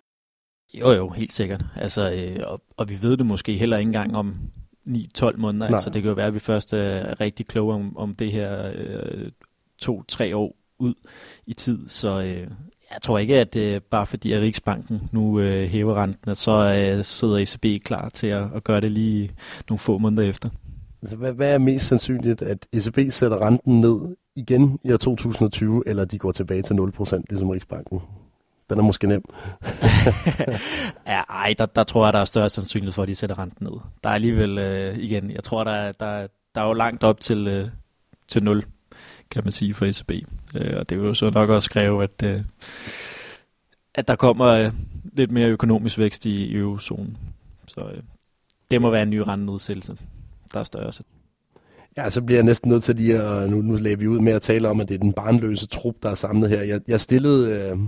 Jo, 0.75 0.90
jo, 0.92 1.09
helt 1.09 1.33
sikkert. 1.33 1.64
Altså, 1.76 2.12
øh, 2.12 2.42
og, 2.47 2.62
og 2.76 2.88
vi 2.88 3.02
ved 3.02 3.16
det 3.16 3.26
måske 3.26 3.56
heller 3.56 3.76
ikke 3.76 3.88
engang 3.88 4.16
om 4.16 4.35
9-12 4.87 5.37
måneder. 5.37 5.68
Nej. 5.68 5.75
Altså, 5.75 5.90
det 5.90 6.02
kan 6.02 6.09
jo 6.09 6.14
være, 6.14 6.26
at 6.26 6.35
vi 6.35 6.38
først 6.38 6.73
er 6.73 7.21
rigtig 7.21 7.47
kloge 7.47 7.75
om, 7.75 7.97
om 7.97 8.14
det 8.14 8.33
her 8.33 8.73
øh, 8.75 9.30
to-tre 9.78 10.37
år 10.37 10.56
ud 10.78 10.94
i 11.47 11.54
tid. 11.54 11.88
Så 11.88 12.23
øh, 12.23 12.50
jeg 12.95 13.03
tror 13.03 13.19
ikke, 13.19 13.41
at 13.41 13.57
øh, 13.57 13.81
bare 13.81 14.07
fordi 14.07 14.33
at 14.33 14.43
Riksbanken 14.43 15.09
nu 15.13 15.41
øh, 15.41 15.69
hæver 15.69 16.03
renten, 16.03 16.31
at 16.31 16.37
så 16.37 16.53
øh, 16.53 17.05
sidder 17.05 17.37
ECB 17.37 17.85
klar 17.85 18.09
til 18.09 18.27
at, 18.27 18.47
at 18.55 18.65
gøre 18.65 18.81
det 18.81 18.93
lige 18.93 19.31
nogle 19.69 19.79
få 19.79 19.99
måneder 19.99 20.29
efter. 20.29 20.49
Altså, 21.03 21.17
hvad, 21.17 21.33
hvad 21.33 21.55
er 21.55 21.59
mest 21.59 21.87
sandsynligt, 21.87 22.43
at 22.43 22.67
ECB 22.73 22.99
sætter 23.11 23.47
renten 23.47 23.81
ned 23.81 24.17
igen 24.37 24.79
i 24.85 24.93
år 24.93 24.97
2020, 24.97 25.83
eller 25.87 26.05
de 26.05 26.19
går 26.19 26.33
tilbage 26.33 26.63
til 26.63 26.75
0%, 26.75 27.23
ligesom 27.31 27.51
Riksbanken? 27.51 28.01
Den 28.71 28.79
er 28.79 28.83
måske 28.83 29.07
nem. 29.07 29.25
ja, 31.07 31.21
ej, 31.31 31.55
der, 31.59 31.67
der 31.67 31.85
tror 31.85 32.07
jeg, 32.07 32.13
der 32.13 32.19
er 32.19 32.25
større 32.25 32.51
sandsynlighed 32.51 32.93
for, 32.93 33.03
at 33.03 33.09
de 33.09 33.15
sætter 33.15 33.39
renten 33.39 33.67
ned. 33.67 33.81
Der 34.05 34.11
er 34.11 34.15
alligevel, 34.15 34.59
øh, 34.59 34.99
igen, 34.99 35.31
jeg 35.31 35.45
tror, 35.45 35.65
der, 35.65 35.93
der, 35.93 36.27
der 36.55 36.61
er 36.61 36.67
jo 36.67 36.73
langt 36.73 37.05
op 37.05 37.21
til, 37.21 37.49
øh, 37.49 37.69
til 38.29 38.43
0 38.43 38.65
kan 39.35 39.45
man 39.45 39.53
sige, 39.53 39.75
for 39.75 39.87
ECB. 39.87 40.11
Øh, 40.55 40.76
og 40.76 40.88
det 40.88 40.99
vil 41.00 41.07
jo 41.07 41.14
så 41.14 41.31
nok 41.31 41.50
også 41.50 41.71
kræve, 41.71 42.03
at, 42.03 42.23
øh, 42.25 42.41
at 43.95 44.09
der 44.09 44.17
kommer 44.17 44.47
øh, 44.47 44.73
lidt 45.12 45.31
mere 45.31 45.49
økonomisk 45.49 45.99
vækst 45.99 46.26
i 46.26 46.57
eurozonen. 46.57 47.17
Så 47.67 47.81
øh, 47.81 48.03
det 48.71 48.83
må 48.83 48.91
være 48.91 49.03
en 49.03 49.11
ny 49.11 49.19
rentenedsættelse, 49.19 49.97
der 50.53 50.61
er 50.61 50.64
større. 50.64 50.93
Ja, 51.97 52.11
så 52.11 52.23
bliver 52.23 52.37
jeg 52.38 52.45
næsten 52.45 52.71
nødt 52.71 52.83
til 52.83 52.95
lige 52.95 53.23
at, 53.23 53.50
nu, 53.50 53.62
nu 53.62 53.76
lægger 53.76 53.99
vi 53.99 54.07
ud 54.07 54.21
med 54.21 54.33
at 54.33 54.43
tale 54.43 54.69
om, 54.69 54.81
at 54.81 54.88
det 54.88 54.95
er 54.95 54.99
den 54.99 55.12
barnløse 55.12 55.67
trup, 55.67 55.95
der 56.03 56.11
er 56.11 56.14
samlet 56.14 56.50
her. 56.50 56.62
Jeg, 56.62 56.81
jeg 56.88 57.00
stillede 57.00 57.50
øh, 57.50 57.79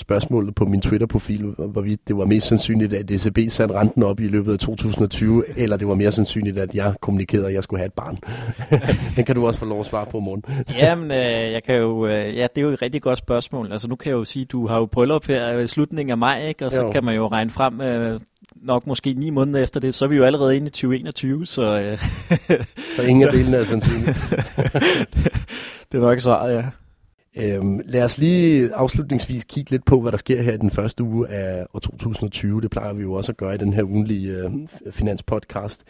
spørgsmålet 0.00 0.54
på 0.54 0.64
min 0.64 0.80
Twitter-profil, 0.80 1.44
hvorvidt 1.44 2.08
det 2.08 2.16
var 2.16 2.24
mest 2.24 2.46
sandsynligt, 2.46 2.92
at 2.92 3.10
ECB 3.10 3.38
satte 3.48 3.74
renten 3.74 4.02
op 4.02 4.20
i 4.20 4.28
løbet 4.28 4.52
af 4.52 4.58
2020, 4.58 5.44
eller 5.56 5.76
det 5.76 5.88
var 5.88 5.94
mere 5.94 6.12
sandsynligt, 6.12 6.58
at 6.58 6.74
jeg 6.74 6.94
kommunikerede, 7.00 7.46
at 7.46 7.54
jeg 7.54 7.62
skulle 7.62 7.80
have 7.80 7.86
et 7.86 7.92
barn. 7.92 8.18
Den 9.16 9.24
kan 9.24 9.34
du 9.34 9.46
også 9.46 9.60
få 9.60 9.66
lov 9.66 9.80
at 9.80 9.86
svare 9.86 10.06
på, 10.06 10.20
morgen. 10.20 10.42
Jamen, 10.82 11.10
øh, 11.10 11.52
jeg 11.52 11.62
kan 11.66 11.74
jo, 11.74 12.06
øh, 12.06 12.36
ja, 12.36 12.46
det 12.54 12.58
er 12.58 12.62
jo 12.62 12.70
et 12.70 12.82
rigtig 12.82 13.02
godt 13.02 13.18
spørgsmål. 13.18 13.72
Altså, 13.72 13.88
nu 13.88 13.96
kan 13.96 14.10
jeg 14.10 14.16
jo 14.16 14.24
sige, 14.24 14.44
du 14.44 14.66
har 14.66 14.78
jo 14.78 14.86
bryllup 14.86 15.26
her 15.26 15.58
i 15.58 15.68
slutningen 15.68 16.10
af 16.10 16.18
maj, 16.18 16.46
ikke? 16.48 16.66
og 16.66 16.72
så 16.72 16.82
jo. 16.82 16.90
kan 16.90 17.04
man 17.04 17.14
jo 17.14 17.28
regne 17.28 17.50
frem, 17.50 17.80
øh, 17.80 18.20
nok 18.56 18.86
måske 18.86 19.14
ni 19.14 19.30
måneder 19.30 19.62
efter 19.62 19.80
det, 19.80 19.94
så 19.94 20.04
er 20.04 20.08
vi 20.08 20.16
jo 20.16 20.24
allerede 20.24 20.56
inde 20.56 20.66
i 20.66 20.70
2021, 20.70 21.46
så... 21.46 21.80
Øh, 21.80 21.98
så 22.96 23.02
ingen 23.02 23.28
af 23.28 23.32
delene 23.36 23.56
er 23.56 23.64
sandsynligt. 23.64 24.18
det 25.92 25.98
er 25.98 26.00
nok 26.00 26.20
svaret, 26.20 26.54
ja. 26.54 26.64
Øhm, 27.40 27.80
lad 27.84 28.04
os 28.04 28.18
lige 28.18 28.74
afslutningsvis 28.74 29.44
kigge 29.44 29.70
lidt 29.70 29.84
på, 29.84 30.00
hvad 30.00 30.12
der 30.12 30.18
sker 30.18 30.42
her 30.42 30.52
i 30.52 30.56
den 30.56 30.70
første 30.70 31.04
uge 31.04 31.28
af 31.28 31.66
år 31.74 31.78
2020. 31.78 32.60
Det 32.60 32.70
plejer 32.70 32.92
vi 32.92 33.02
jo 33.02 33.12
også 33.12 33.32
at 33.32 33.36
gøre 33.36 33.54
i 33.54 33.58
den 33.58 33.72
her 33.72 33.82
ugenlige 33.82 34.32
øh, 34.32 34.50
finanspodcast. 34.90 35.84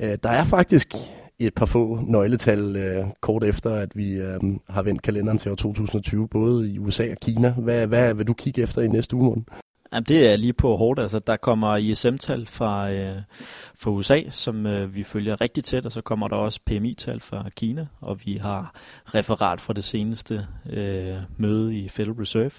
Øh, 0.00 0.18
der 0.22 0.28
er 0.28 0.44
faktisk 0.44 0.94
et 1.38 1.54
par 1.54 1.66
få 1.66 2.00
nøgletal 2.06 2.76
øh, 2.76 3.04
kort 3.20 3.44
efter, 3.44 3.74
at 3.74 3.88
vi 3.94 4.12
øh, 4.12 4.40
har 4.68 4.82
vendt 4.82 5.02
kalenderen 5.02 5.38
til 5.38 5.50
år 5.50 5.54
2020, 5.54 6.28
både 6.28 6.70
i 6.70 6.78
USA 6.78 7.10
og 7.10 7.16
Kina. 7.22 7.50
Hvad, 7.50 7.86
hvad 7.86 8.14
vil 8.14 8.26
du 8.26 8.34
kigge 8.34 8.62
efter 8.62 8.82
i 8.82 8.88
næste 8.88 9.16
uge, 9.16 9.24
morgen? 9.24 9.46
Jamen, 9.92 10.04
det 10.04 10.32
er 10.32 10.36
lige 10.36 10.52
på 10.52 10.76
hårdt. 10.76 11.00
Altså, 11.00 11.18
der 11.18 11.36
kommer 11.36 11.76
ISM-tal 11.76 12.46
fra, 12.46 12.90
øh, 12.90 13.16
fra 13.80 13.90
USA, 13.90 14.20
som 14.30 14.66
øh, 14.66 14.94
vi 14.94 15.02
følger 15.02 15.40
rigtig 15.40 15.64
tæt, 15.64 15.86
og 15.86 15.92
så 15.92 16.00
kommer 16.00 16.28
der 16.28 16.36
også 16.36 16.60
PMI-tal 16.64 17.20
fra 17.20 17.48
Kina, 17.56 17.86
og 18.00 18.20
vi 18.24 18.36
har 18.36 18.74
referat 19.14 19.60
fra 19.60 19.72
det 19.72 19.84
seneste 19.84 20.46
øh, 20.70 21.16
møde 21.36 21.78
i 21.78 21.88
Federal 21.88 22.14
Reserve. 22.14 22.50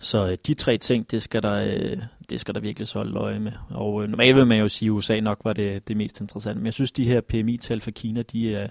Så 0.00 0.30
øh, 0.30 0.38
de 0.46 0.54
tre 0.54 0.78
ting, 0.78 1.10
det 1.10 1.22
skal 1.22 1.42
der, 1.42 1.54
øh, 1.54 1.96
det 2.30 2.40
skal 2.40 2.54
der 2.54 2.60
virkelig 2.60 2.88
så 2.88 2.98
holde 2.98 3.18
øje 3.18 3.40
med. 3.40 3.52
Og 3.70 4.02
øh, 4.02 4.08
normalt 4.08 4.36
vil 4.36 4.46
man 4.46 4.58
jo 4.58 4.68
sige, 4.68 4.86
at 4.86 4.92
USA 4.92 5.20
nok 5.20 5.40
var 5.44 5.52
det, 5.52 5.88
det 5.88 5.96
mest 5.96 6.20
interessante, 6.20 6.58
men 6.58 6.66
jeg 6.66 6.74
synes, 6.74 6.92
de 6.92 7.04
her 7.04 7.20
PMI-tal 7.20 7.80
fra 7.80 7.90
Kina, 7.90 8.22
de 8.22 8.54
er, 8.54 8.68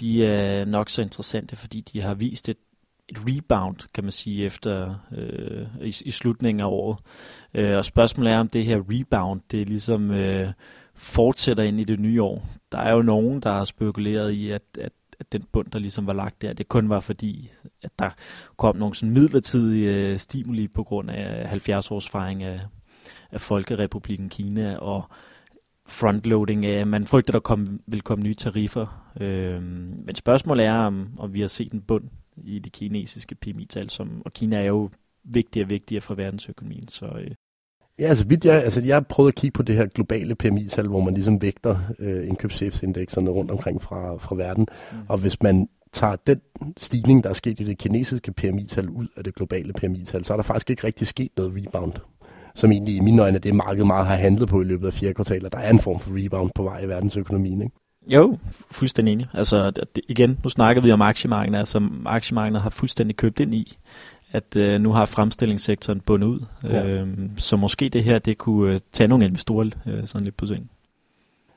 de 0.00 0.26
er 0.26 0.64
nok 0.64 0.90
så 0.90 1.02
interessante, 1.02 1.56
fordi 1.56 1.80
de 1.80 2.00
har 2.00 2.14
vist 2.14 2.48
et 2.48 2.56
et 3.10 3.18
rebound, 3.26 3.76
kan 3.94 4.04
man 4.04 4.12
sige, 4.12 4.44
efter 4.44 4.94
øh, 5.12 5.66
i, 5.80 5.96
i 6.04 6.10
slutningen 6.10 6.60
af 6.60 6.66
året. 6.66 6.98
Øh, 7.54 7.76
og 7.76 7.84
spørgsmålet 7.84 8.32
er, 8.32 8.38
om 8.38 8.48
det 8.48 8.64
her 8.64 8.82
rebound, 8.88 9.40
det 9.50 9.68
ligesom 9.68 10.10
øh, 10.10 10.48
fortsætter 10.94 11.62
ind 11.62 11.80
i 11.80 11.84
det 11.84 12.00
nye 12.00 12.22
år. 12.22 12.48
Der 12.72 12.78
er 12.78 12.92
jo 12.92 13.02
nogen, 13.02 13.40
der 13.40 13.52
har 13.52 13.64
spekuleret 13.64 14.30
i, 14.30 14.50
at, 14.50 14.62
at, 14.80 14.92
at 15.20 15.32
den 15.32 15.44
bund, 15.52 15.66
der 15.66 15.78
ligesom 15.78 16.06
var 16.06 16.12
lagt 16.12 16.42
der, 16.42 16.52
det 16.52 16.68
kun 16.68 16.88
var 16.88 17.00
fordi, 17.00 17.50
at 17.82 17.90
der 17.98 18.10
kom 18.56 18.76
nogle 18.76 18.94
sådan 18.94 19.14
midlertidige 19.14 19.94
øh, 19.94 20.18
stimuli 20.18 20.68
på 20.68 20.84
grund 20.84 21.10
af 21.10 21.52
70-års 21.68 22.08
fejring 22.08 22.42
af, 22.42 22.60
af 23.30 23.40
Folkerepubliken 23.40 24.28
Kina, 24.28 24.76
og 24.76 25.04
frontloading 25.86 26.66
af, 26.66 26.86
man 26.86 27.06
frygter, 27.06 27.32
der 27.32 27.40
kom, 27.40 27.80
vil 27.86 28.00
komme 28.02 28.24
nye 28.24 28.34
tariffer. 28.34 29.12
Øh, 29.20 29.62
men 30.06 30.14
spørgsmålet 30.14 30.66
er, 30.66 30.74
om, 30.74 31.08
om 31.18 31.34
vi 31.34 31.40
har 31.40 31.48
set 31.48 31.72
en 31.72 31.80
bund 31.80 32.04
i 32.44 32.58
de 32.58 32.70
kinesiske 32.70 33.34
PMI-tal, 33.34 33.90
som, 33.90 34.22
og 34.24 34.32
Kina 34.32 34.56
er 34.56 34.64
jo 34.64 34.90
vigtigere 35.24 35.66
og 35.66 35.70
vigtigere 35.70 36.00
for 36.00 36.14
verdensøkonomien. 36.14 36.88
Så, 36.88 37.06
øh. 37.06 37.30
Ja, 37.98 38.04
altså, 38.04 38.26
vidt 38.26 38.44
jeg, 38.44 38.64
altså 38.64 38.80
jeg 38.80 38.96
har 38.96 39.00
prøvet 39.08 39.28
at 39.28 39.34
kigge 39.34 39.52
på 39.52 39.62
det 39.62 39.76
her 39.76 39.86
globale 39.86 40.34
PMI-tal, 40.34 40.88
hvor 40.88 41.00
man 41.00 41.14
ligesom 41.14 41.42
vægter 41.42 41.78
øh, 41.98 42.28
indkøbschefsindekserne 42.28 43.30
rundt 43.30 43.50
omkring 43.50 43.82
fra, 43.82 44.16
fra 44.16 44.34
verden. 44.34 44.66
Mm. 44.92 44.98
Og 45.08 45.18
hvis 45.18 45.42
man 45.42 45.68
tager 45.92 46.16
den 46.16 46.40
stigning, 46.76 47.24
der 47.24 47.30
er 47.30 47.34
sket 47.34 47.60
i 47.60 47.64
det 47.64 47.78
kinesiske 47.78 48.32
PMI-tal 48.32 48.88
ud 48.88 49.06
af 49.16 49.24
det 49.24 49.34
globale 49.34 49.72
PMI-tal, 49.72 50.24
så 50.24 50.32
er 50.32 50.36
der 50.36 50.44
faktisk 50.44 50.70
ikke 50.70 50.86
rigtig 50.86 51.06
sket 51.06 51.30
noget 51.36 51.52
rebound 51.56 51.92
som 52.54 52.72
egentlig 52.72 52.96
i 52.96 53.00
mine 53.00 53.22
øjne 53.22 53.36
er 53.36 53.40
det 53.40 53.54
markedet 53.54 53.86
meget 53.86 54.06
har 54.06 54.16
handlet 54.16 54.48
på 54.48 54.60
i 54.60 54.64
løbet 54.64 54.86
af 54.86 54.92
fire 54.92 55.14
kvartaler. 55.14 55.48
Der 55.48 55.58
er 55.58 55.70
en 55.70 55.78
form 55.78 56.00
for 56.00 56.10
rebound 56.24 56.50
på 56.54 56.62
vej 56.62 56.80
i 56.80 56.88
verdensøkonomien, 56.88 57.62
ikke? 57.62 57.76
Jo, 58.06 58.38
fuldstændig 58.70 59.12
enig. 59.12 59.26
Altså 59.34 59.70
det, 59.70 60.00
igen, 60.08 60.38
nu 60.44 60.50
snakker 60.50 60.82
vi 60.82 60.92
om 60.92 61.02
aktiemarkedet, 61.02 61.58
altså 61.58 61.88
aktiemarkedet 62.06 62.62
har 62.62 62.70
fuldstændig 62.70 63.16
købt 63.16 63.40
ind 63.40 63.54
i, 63.54 63.76
at 64.32 64.56
øh, 64.56 64.80
nu 64.80 64.92
har 64.92 65.06
fremstillingssektoren 65.06 66.00
bundet 66.00 66.26
ud. 66.28 66.40
Ja. 66.64 66.86
Øhm, 66.86 67.38
så 67.38 67.56
måske 67.56 67.88
det 67.88 68.04
her, 68.04 68.18
det 68.18 68.38
kunne 68.38 68.74
øh, 68.74 68.80
tage 68.92 69.08
nogle 69.08 69.24
investorer 69.24 69.70
øh, 69.86 70.06
sådan 70.06 70.24
lidt 70.24 70.36
på 70.36 70.46
sengen. 70.46 70.70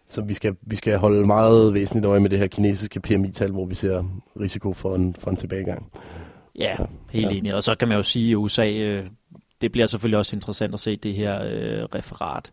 Så 0.05 0.21
vi 0.21 0.33
skal, 0.33 0.55
vi 0.62 0.75
skal 0.75 0.97
holde 0.97 1.27
meget 1.27 1.73
væsentligt 1.73 2.05
øje 2.05 2.19
med 2.19 2.29
det 2.29 2.39
her 2.39 2.47
kinesiske 2.47 3.00
PMI-tal, 3.00 3.51
hvor 3.51 3.65
vi 3.65 3.75
ser 3.75 4.03
risiko 4.39 4.73
for 4.73 4.95
en, 4.95 5.15
for 5.19 5.31
en 5.31 5.38
tilbagegang. 5.38 5.91
Ja, 6.59 6.75
helt 7.12 7.31
ja. 7.31 7.35
enig. 7.35 7.55
Og 7.55 7.63
så 7.63 7.75
kan 7.75 7.88
man 7.88 7.97
jo 7.97 8.03
sige, 8.03 8.31
at 8.31 8.35
USA, 8.35 8.71
øh, 8.71 9.05
det 9.62 9.71
bliver 9.71 9.88
selvfølgelig 9.88 10.17
også 10.17 10.35
interessant 10.35 10.73
at 10.73 10.79
se 10.79 10.95
det 10.95 11.13
her 11.13 11.43
øh, 11.43 11.83
referat 11.95 12.51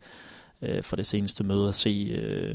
øh, 0.62 0.82
for 0.82 0.96
det 0.96 1.06
seneste 1.06 1.44
møde, 1.44 1.68
at 1.68 1.74
se... 1.74 1.90
Øh, 1.90 2.54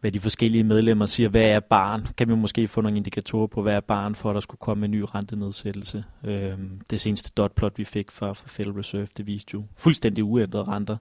hvad 0.00 0.12
de 0.12 0.20
forskellige 0.20 0.64
medlemmer 0.64 1.06
siger, 1.06 1.28
hvad 1.28 1.42
er 1.42 1.60
barn? 1.60 2.06
Kan 2.16 2.28
vi 2.28 2.34
måske 2.34 2.68
få 2.68 2.80
nogle 2.80 2.96
indikatorer 2.96 3.46
på, 3.46 3.62
hvad 3.62 3.74
er 3.74 3.80
barn 3.80 4.14
for, 4.14 4.30
at 4.30 4.34
der 4.34 4.40
skulle 4.40 4.58
komme 4.58 4.84
en 4.84 4.90
ny 4.90 5.04
rentenedsættelse? 5.14 6.04
Øhm, 6.24 6.80
det 6.90 7.00
seneste 7.00 7.30
dotplot, 7.36 7.78
vi 7.78 7.84
fik 7.84 8.10
fra, 8.10 8.32
fra 8.32 8.46
Federal 8.46 8.74
Reserve, 8.74 9.08
det 9.16 9.26
viste 9.26 9.50
jo 9.54 9.64
fuldstændig 9.76 10.24
uændrede 10.24 10.64
renter 10.64 10.96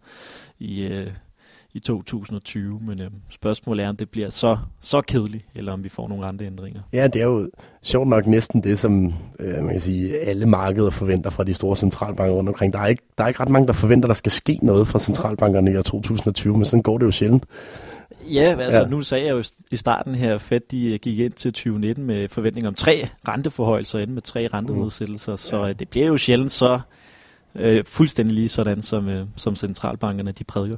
i, 0.60 0.82
øh, 0.82 1.08
i 1.74 1.80
2020, 1.80 2.80
men 2.88 3.02
øh, 3.02 3.10
spørgsmålet 3.30 3.86
er, 3.86 3.90
om 3.90 3.96
det 3.96 4.10
bliver 4.10 4.30
så, 4.30 4.58
så 4.80 5.02
kedeligt, 5.02 5.46
eller 5.56 5.72
om 5.72 5.84
vi 5.84 5.90
får 5.90 6.08
nogle 6.08 6.26
renteændringer. 6.26 6.82
Ja, 6.94 7.08
det 7.08 7.22
er 7.22 7.26
jo 7.26 7.50
sjovt 7.82 8.08
nok 8.08 8.28
næsten 8.28 8.64
det, 8.64 8.80
som 8.80 9.14
øh, 9.40 9.64
man 9.64 9.70
kan 9.70 9.80
sige, 9.80 10.20
alle 10.20 10.46
markeder 10.46 10.90
forventer 10.90 11.30
fra 11.30 11.44
de 11.44 11.54
store 11.54 11.76
centralbanker 11.76 12.36
rundt 12.36 12.50
omkring. 12.50 12.74
Der 12.74 12.80
er, 12.80 12.88
ikke, 12.88 13.04
der 13.18 13.24
er 13.24 13.28
ikke 13.28 13.40
ret 13.40 13.50
mange, 13.50 13.68
der 13.68 13.74
forventer, 13.74 14.08
der 14.08 14.14
skal 14.14 14.32
ske 14.32 14.60
noget 14.62 14.88
fra 14.88 15.00
centralbankerne 15.00 15.72
i 15.72 15.76
år 15.76 15.82
2020, 15.82 16.58
men 16.58 16.66
sådan 16.66 16.84
går 16.84 16.98
det 16.98 17.06
jo 17.06 17.12
sjældent. 17.12 17.44
Ja, 18.28 18.56
altså 18.60 18.82
ja. 18.82 18.88
nu 18.88 19.02
sagde 19.02 19.26
jeg 19.26 19.32
jo 19.32 19.44
i 19.72 19.76
starten 19.76 20.16
her, 20.16 20.36
at 20.36 20.42
Fed 20.42 20.60
de 20.72 20.98
gik 20.98 21.20
ind 21.20 21.34
til 21.34 21.54
2019 21.54 22.06
med 22.06 22.30
forventning 22.30 22.68
om 22.68 22.74
tre 22.74 23.10
renteforhøjelser, 23.28 24.00
ind 24.00 24.12
med 24.12 24.22
tre 24.22 24.48
rentenedsættelser, 24.54 25.32
mm. 25.32 25.38
så 25.38 25.66
ja. 25.66 25.74
det 25.74 25.90
bliver 25.90 26.08
jo 26.08 26.18
sjældent 26.18 26.52
så 26.52 26.80
øh, 27.56 27.86
fuldstændig 27.86 28.36
lige 28.36 28.50
sådan, 28.50 28.82
som, 28.82 29.10
øh, 29.10 29.26
som 29.36 29.56
centralbankerne 29.56 30.32
de 30.32 30.44
prædiker. 30.44 30.78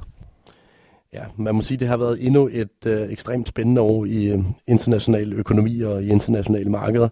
Ja, 1.14 1.24
man 1.36 1.54
må 1.54 1.62
sige, 1.62 1.76
at 1.76 1.80
det 1.80 1.88
har 1.88 1.96
været 1.96 2.26
endnu 2.26 2.48
et 2.52 2.86
øh, 2.86 3.12
ekstremt 3.12 3.48
spændende 3.48 3.80
år 3.80 4.04
i 4.04 4.24
øh, 4.24 4.38
international 4.66 5.32
økonomi 5.32 5.80
og 5.80 6.02
i 6.02 6.08
internationale 6.08 6.70
markeder. 6.70 7.08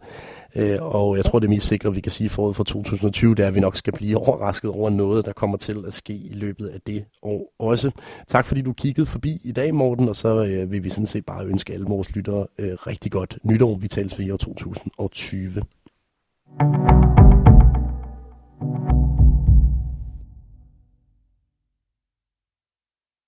Øh, 0.56 0.78
og 0.80 1.16
jeg 1.16 1.24
tror, 1.24 1.38
det 1.38 1.50
mest 1.50 1.66
sikre, 1.66 1.94
vi 1.94 2.00
kan 2.00 2.12
sige 2.12 2.28
forud 2.28 2.54
for 2.54 2.64
2020, 2.64 3.34
det 3.34 3.42
er, 3.42 3.48
at 3.48 3.54
vi 3.54 3.60
nok 3.60 3.76
skal 3.76 3.92
blive 3.92 4.16
overrasket 4.26 4.70
over 4.70 4.90
noget, 4.90 5.26
der 5.26 5.32
kommer 5.32 5.56
til 5.56 5.84
at 5.86 5.94
ske 5.94 6.12
i 6.14 6.32
løbet 6.34 6.66
af 6.66 6.80
det 6.80 7.04
år 7.22 7.54
også. 7.58 7.90
Tak 8.28 8.46
fordi 8.46 8.62
du 8.62 8.72
kiggede 8.72 9.06
forbi 9.06 9.40
i 9.44 9.52
dag, 9.52 9.74
Morten, 9.74 10.08
og 10.08 10.16
så 10.16 10.44
øh, 10.44 10.70
vil 10.70 10.84
vi 10.84 10.90
sådan 10.90 11.06
set 11.06 11.26
bare 11.26 11.46
ønske 11.46 11.72
alle 11.72 11.86
vores 11.86 12.14
lyttere 12.14 12.46
øh, 12.58 12.72
rigtig 12.72 13.12
godt 13.12 13.38
nytår. 13.44 13.74
Vi 13.76 13.88
tales 13.88 14.14
for 14.14 14.22
i 14.22 14.30
år 14.30 14.36
2020. 14.36 15.62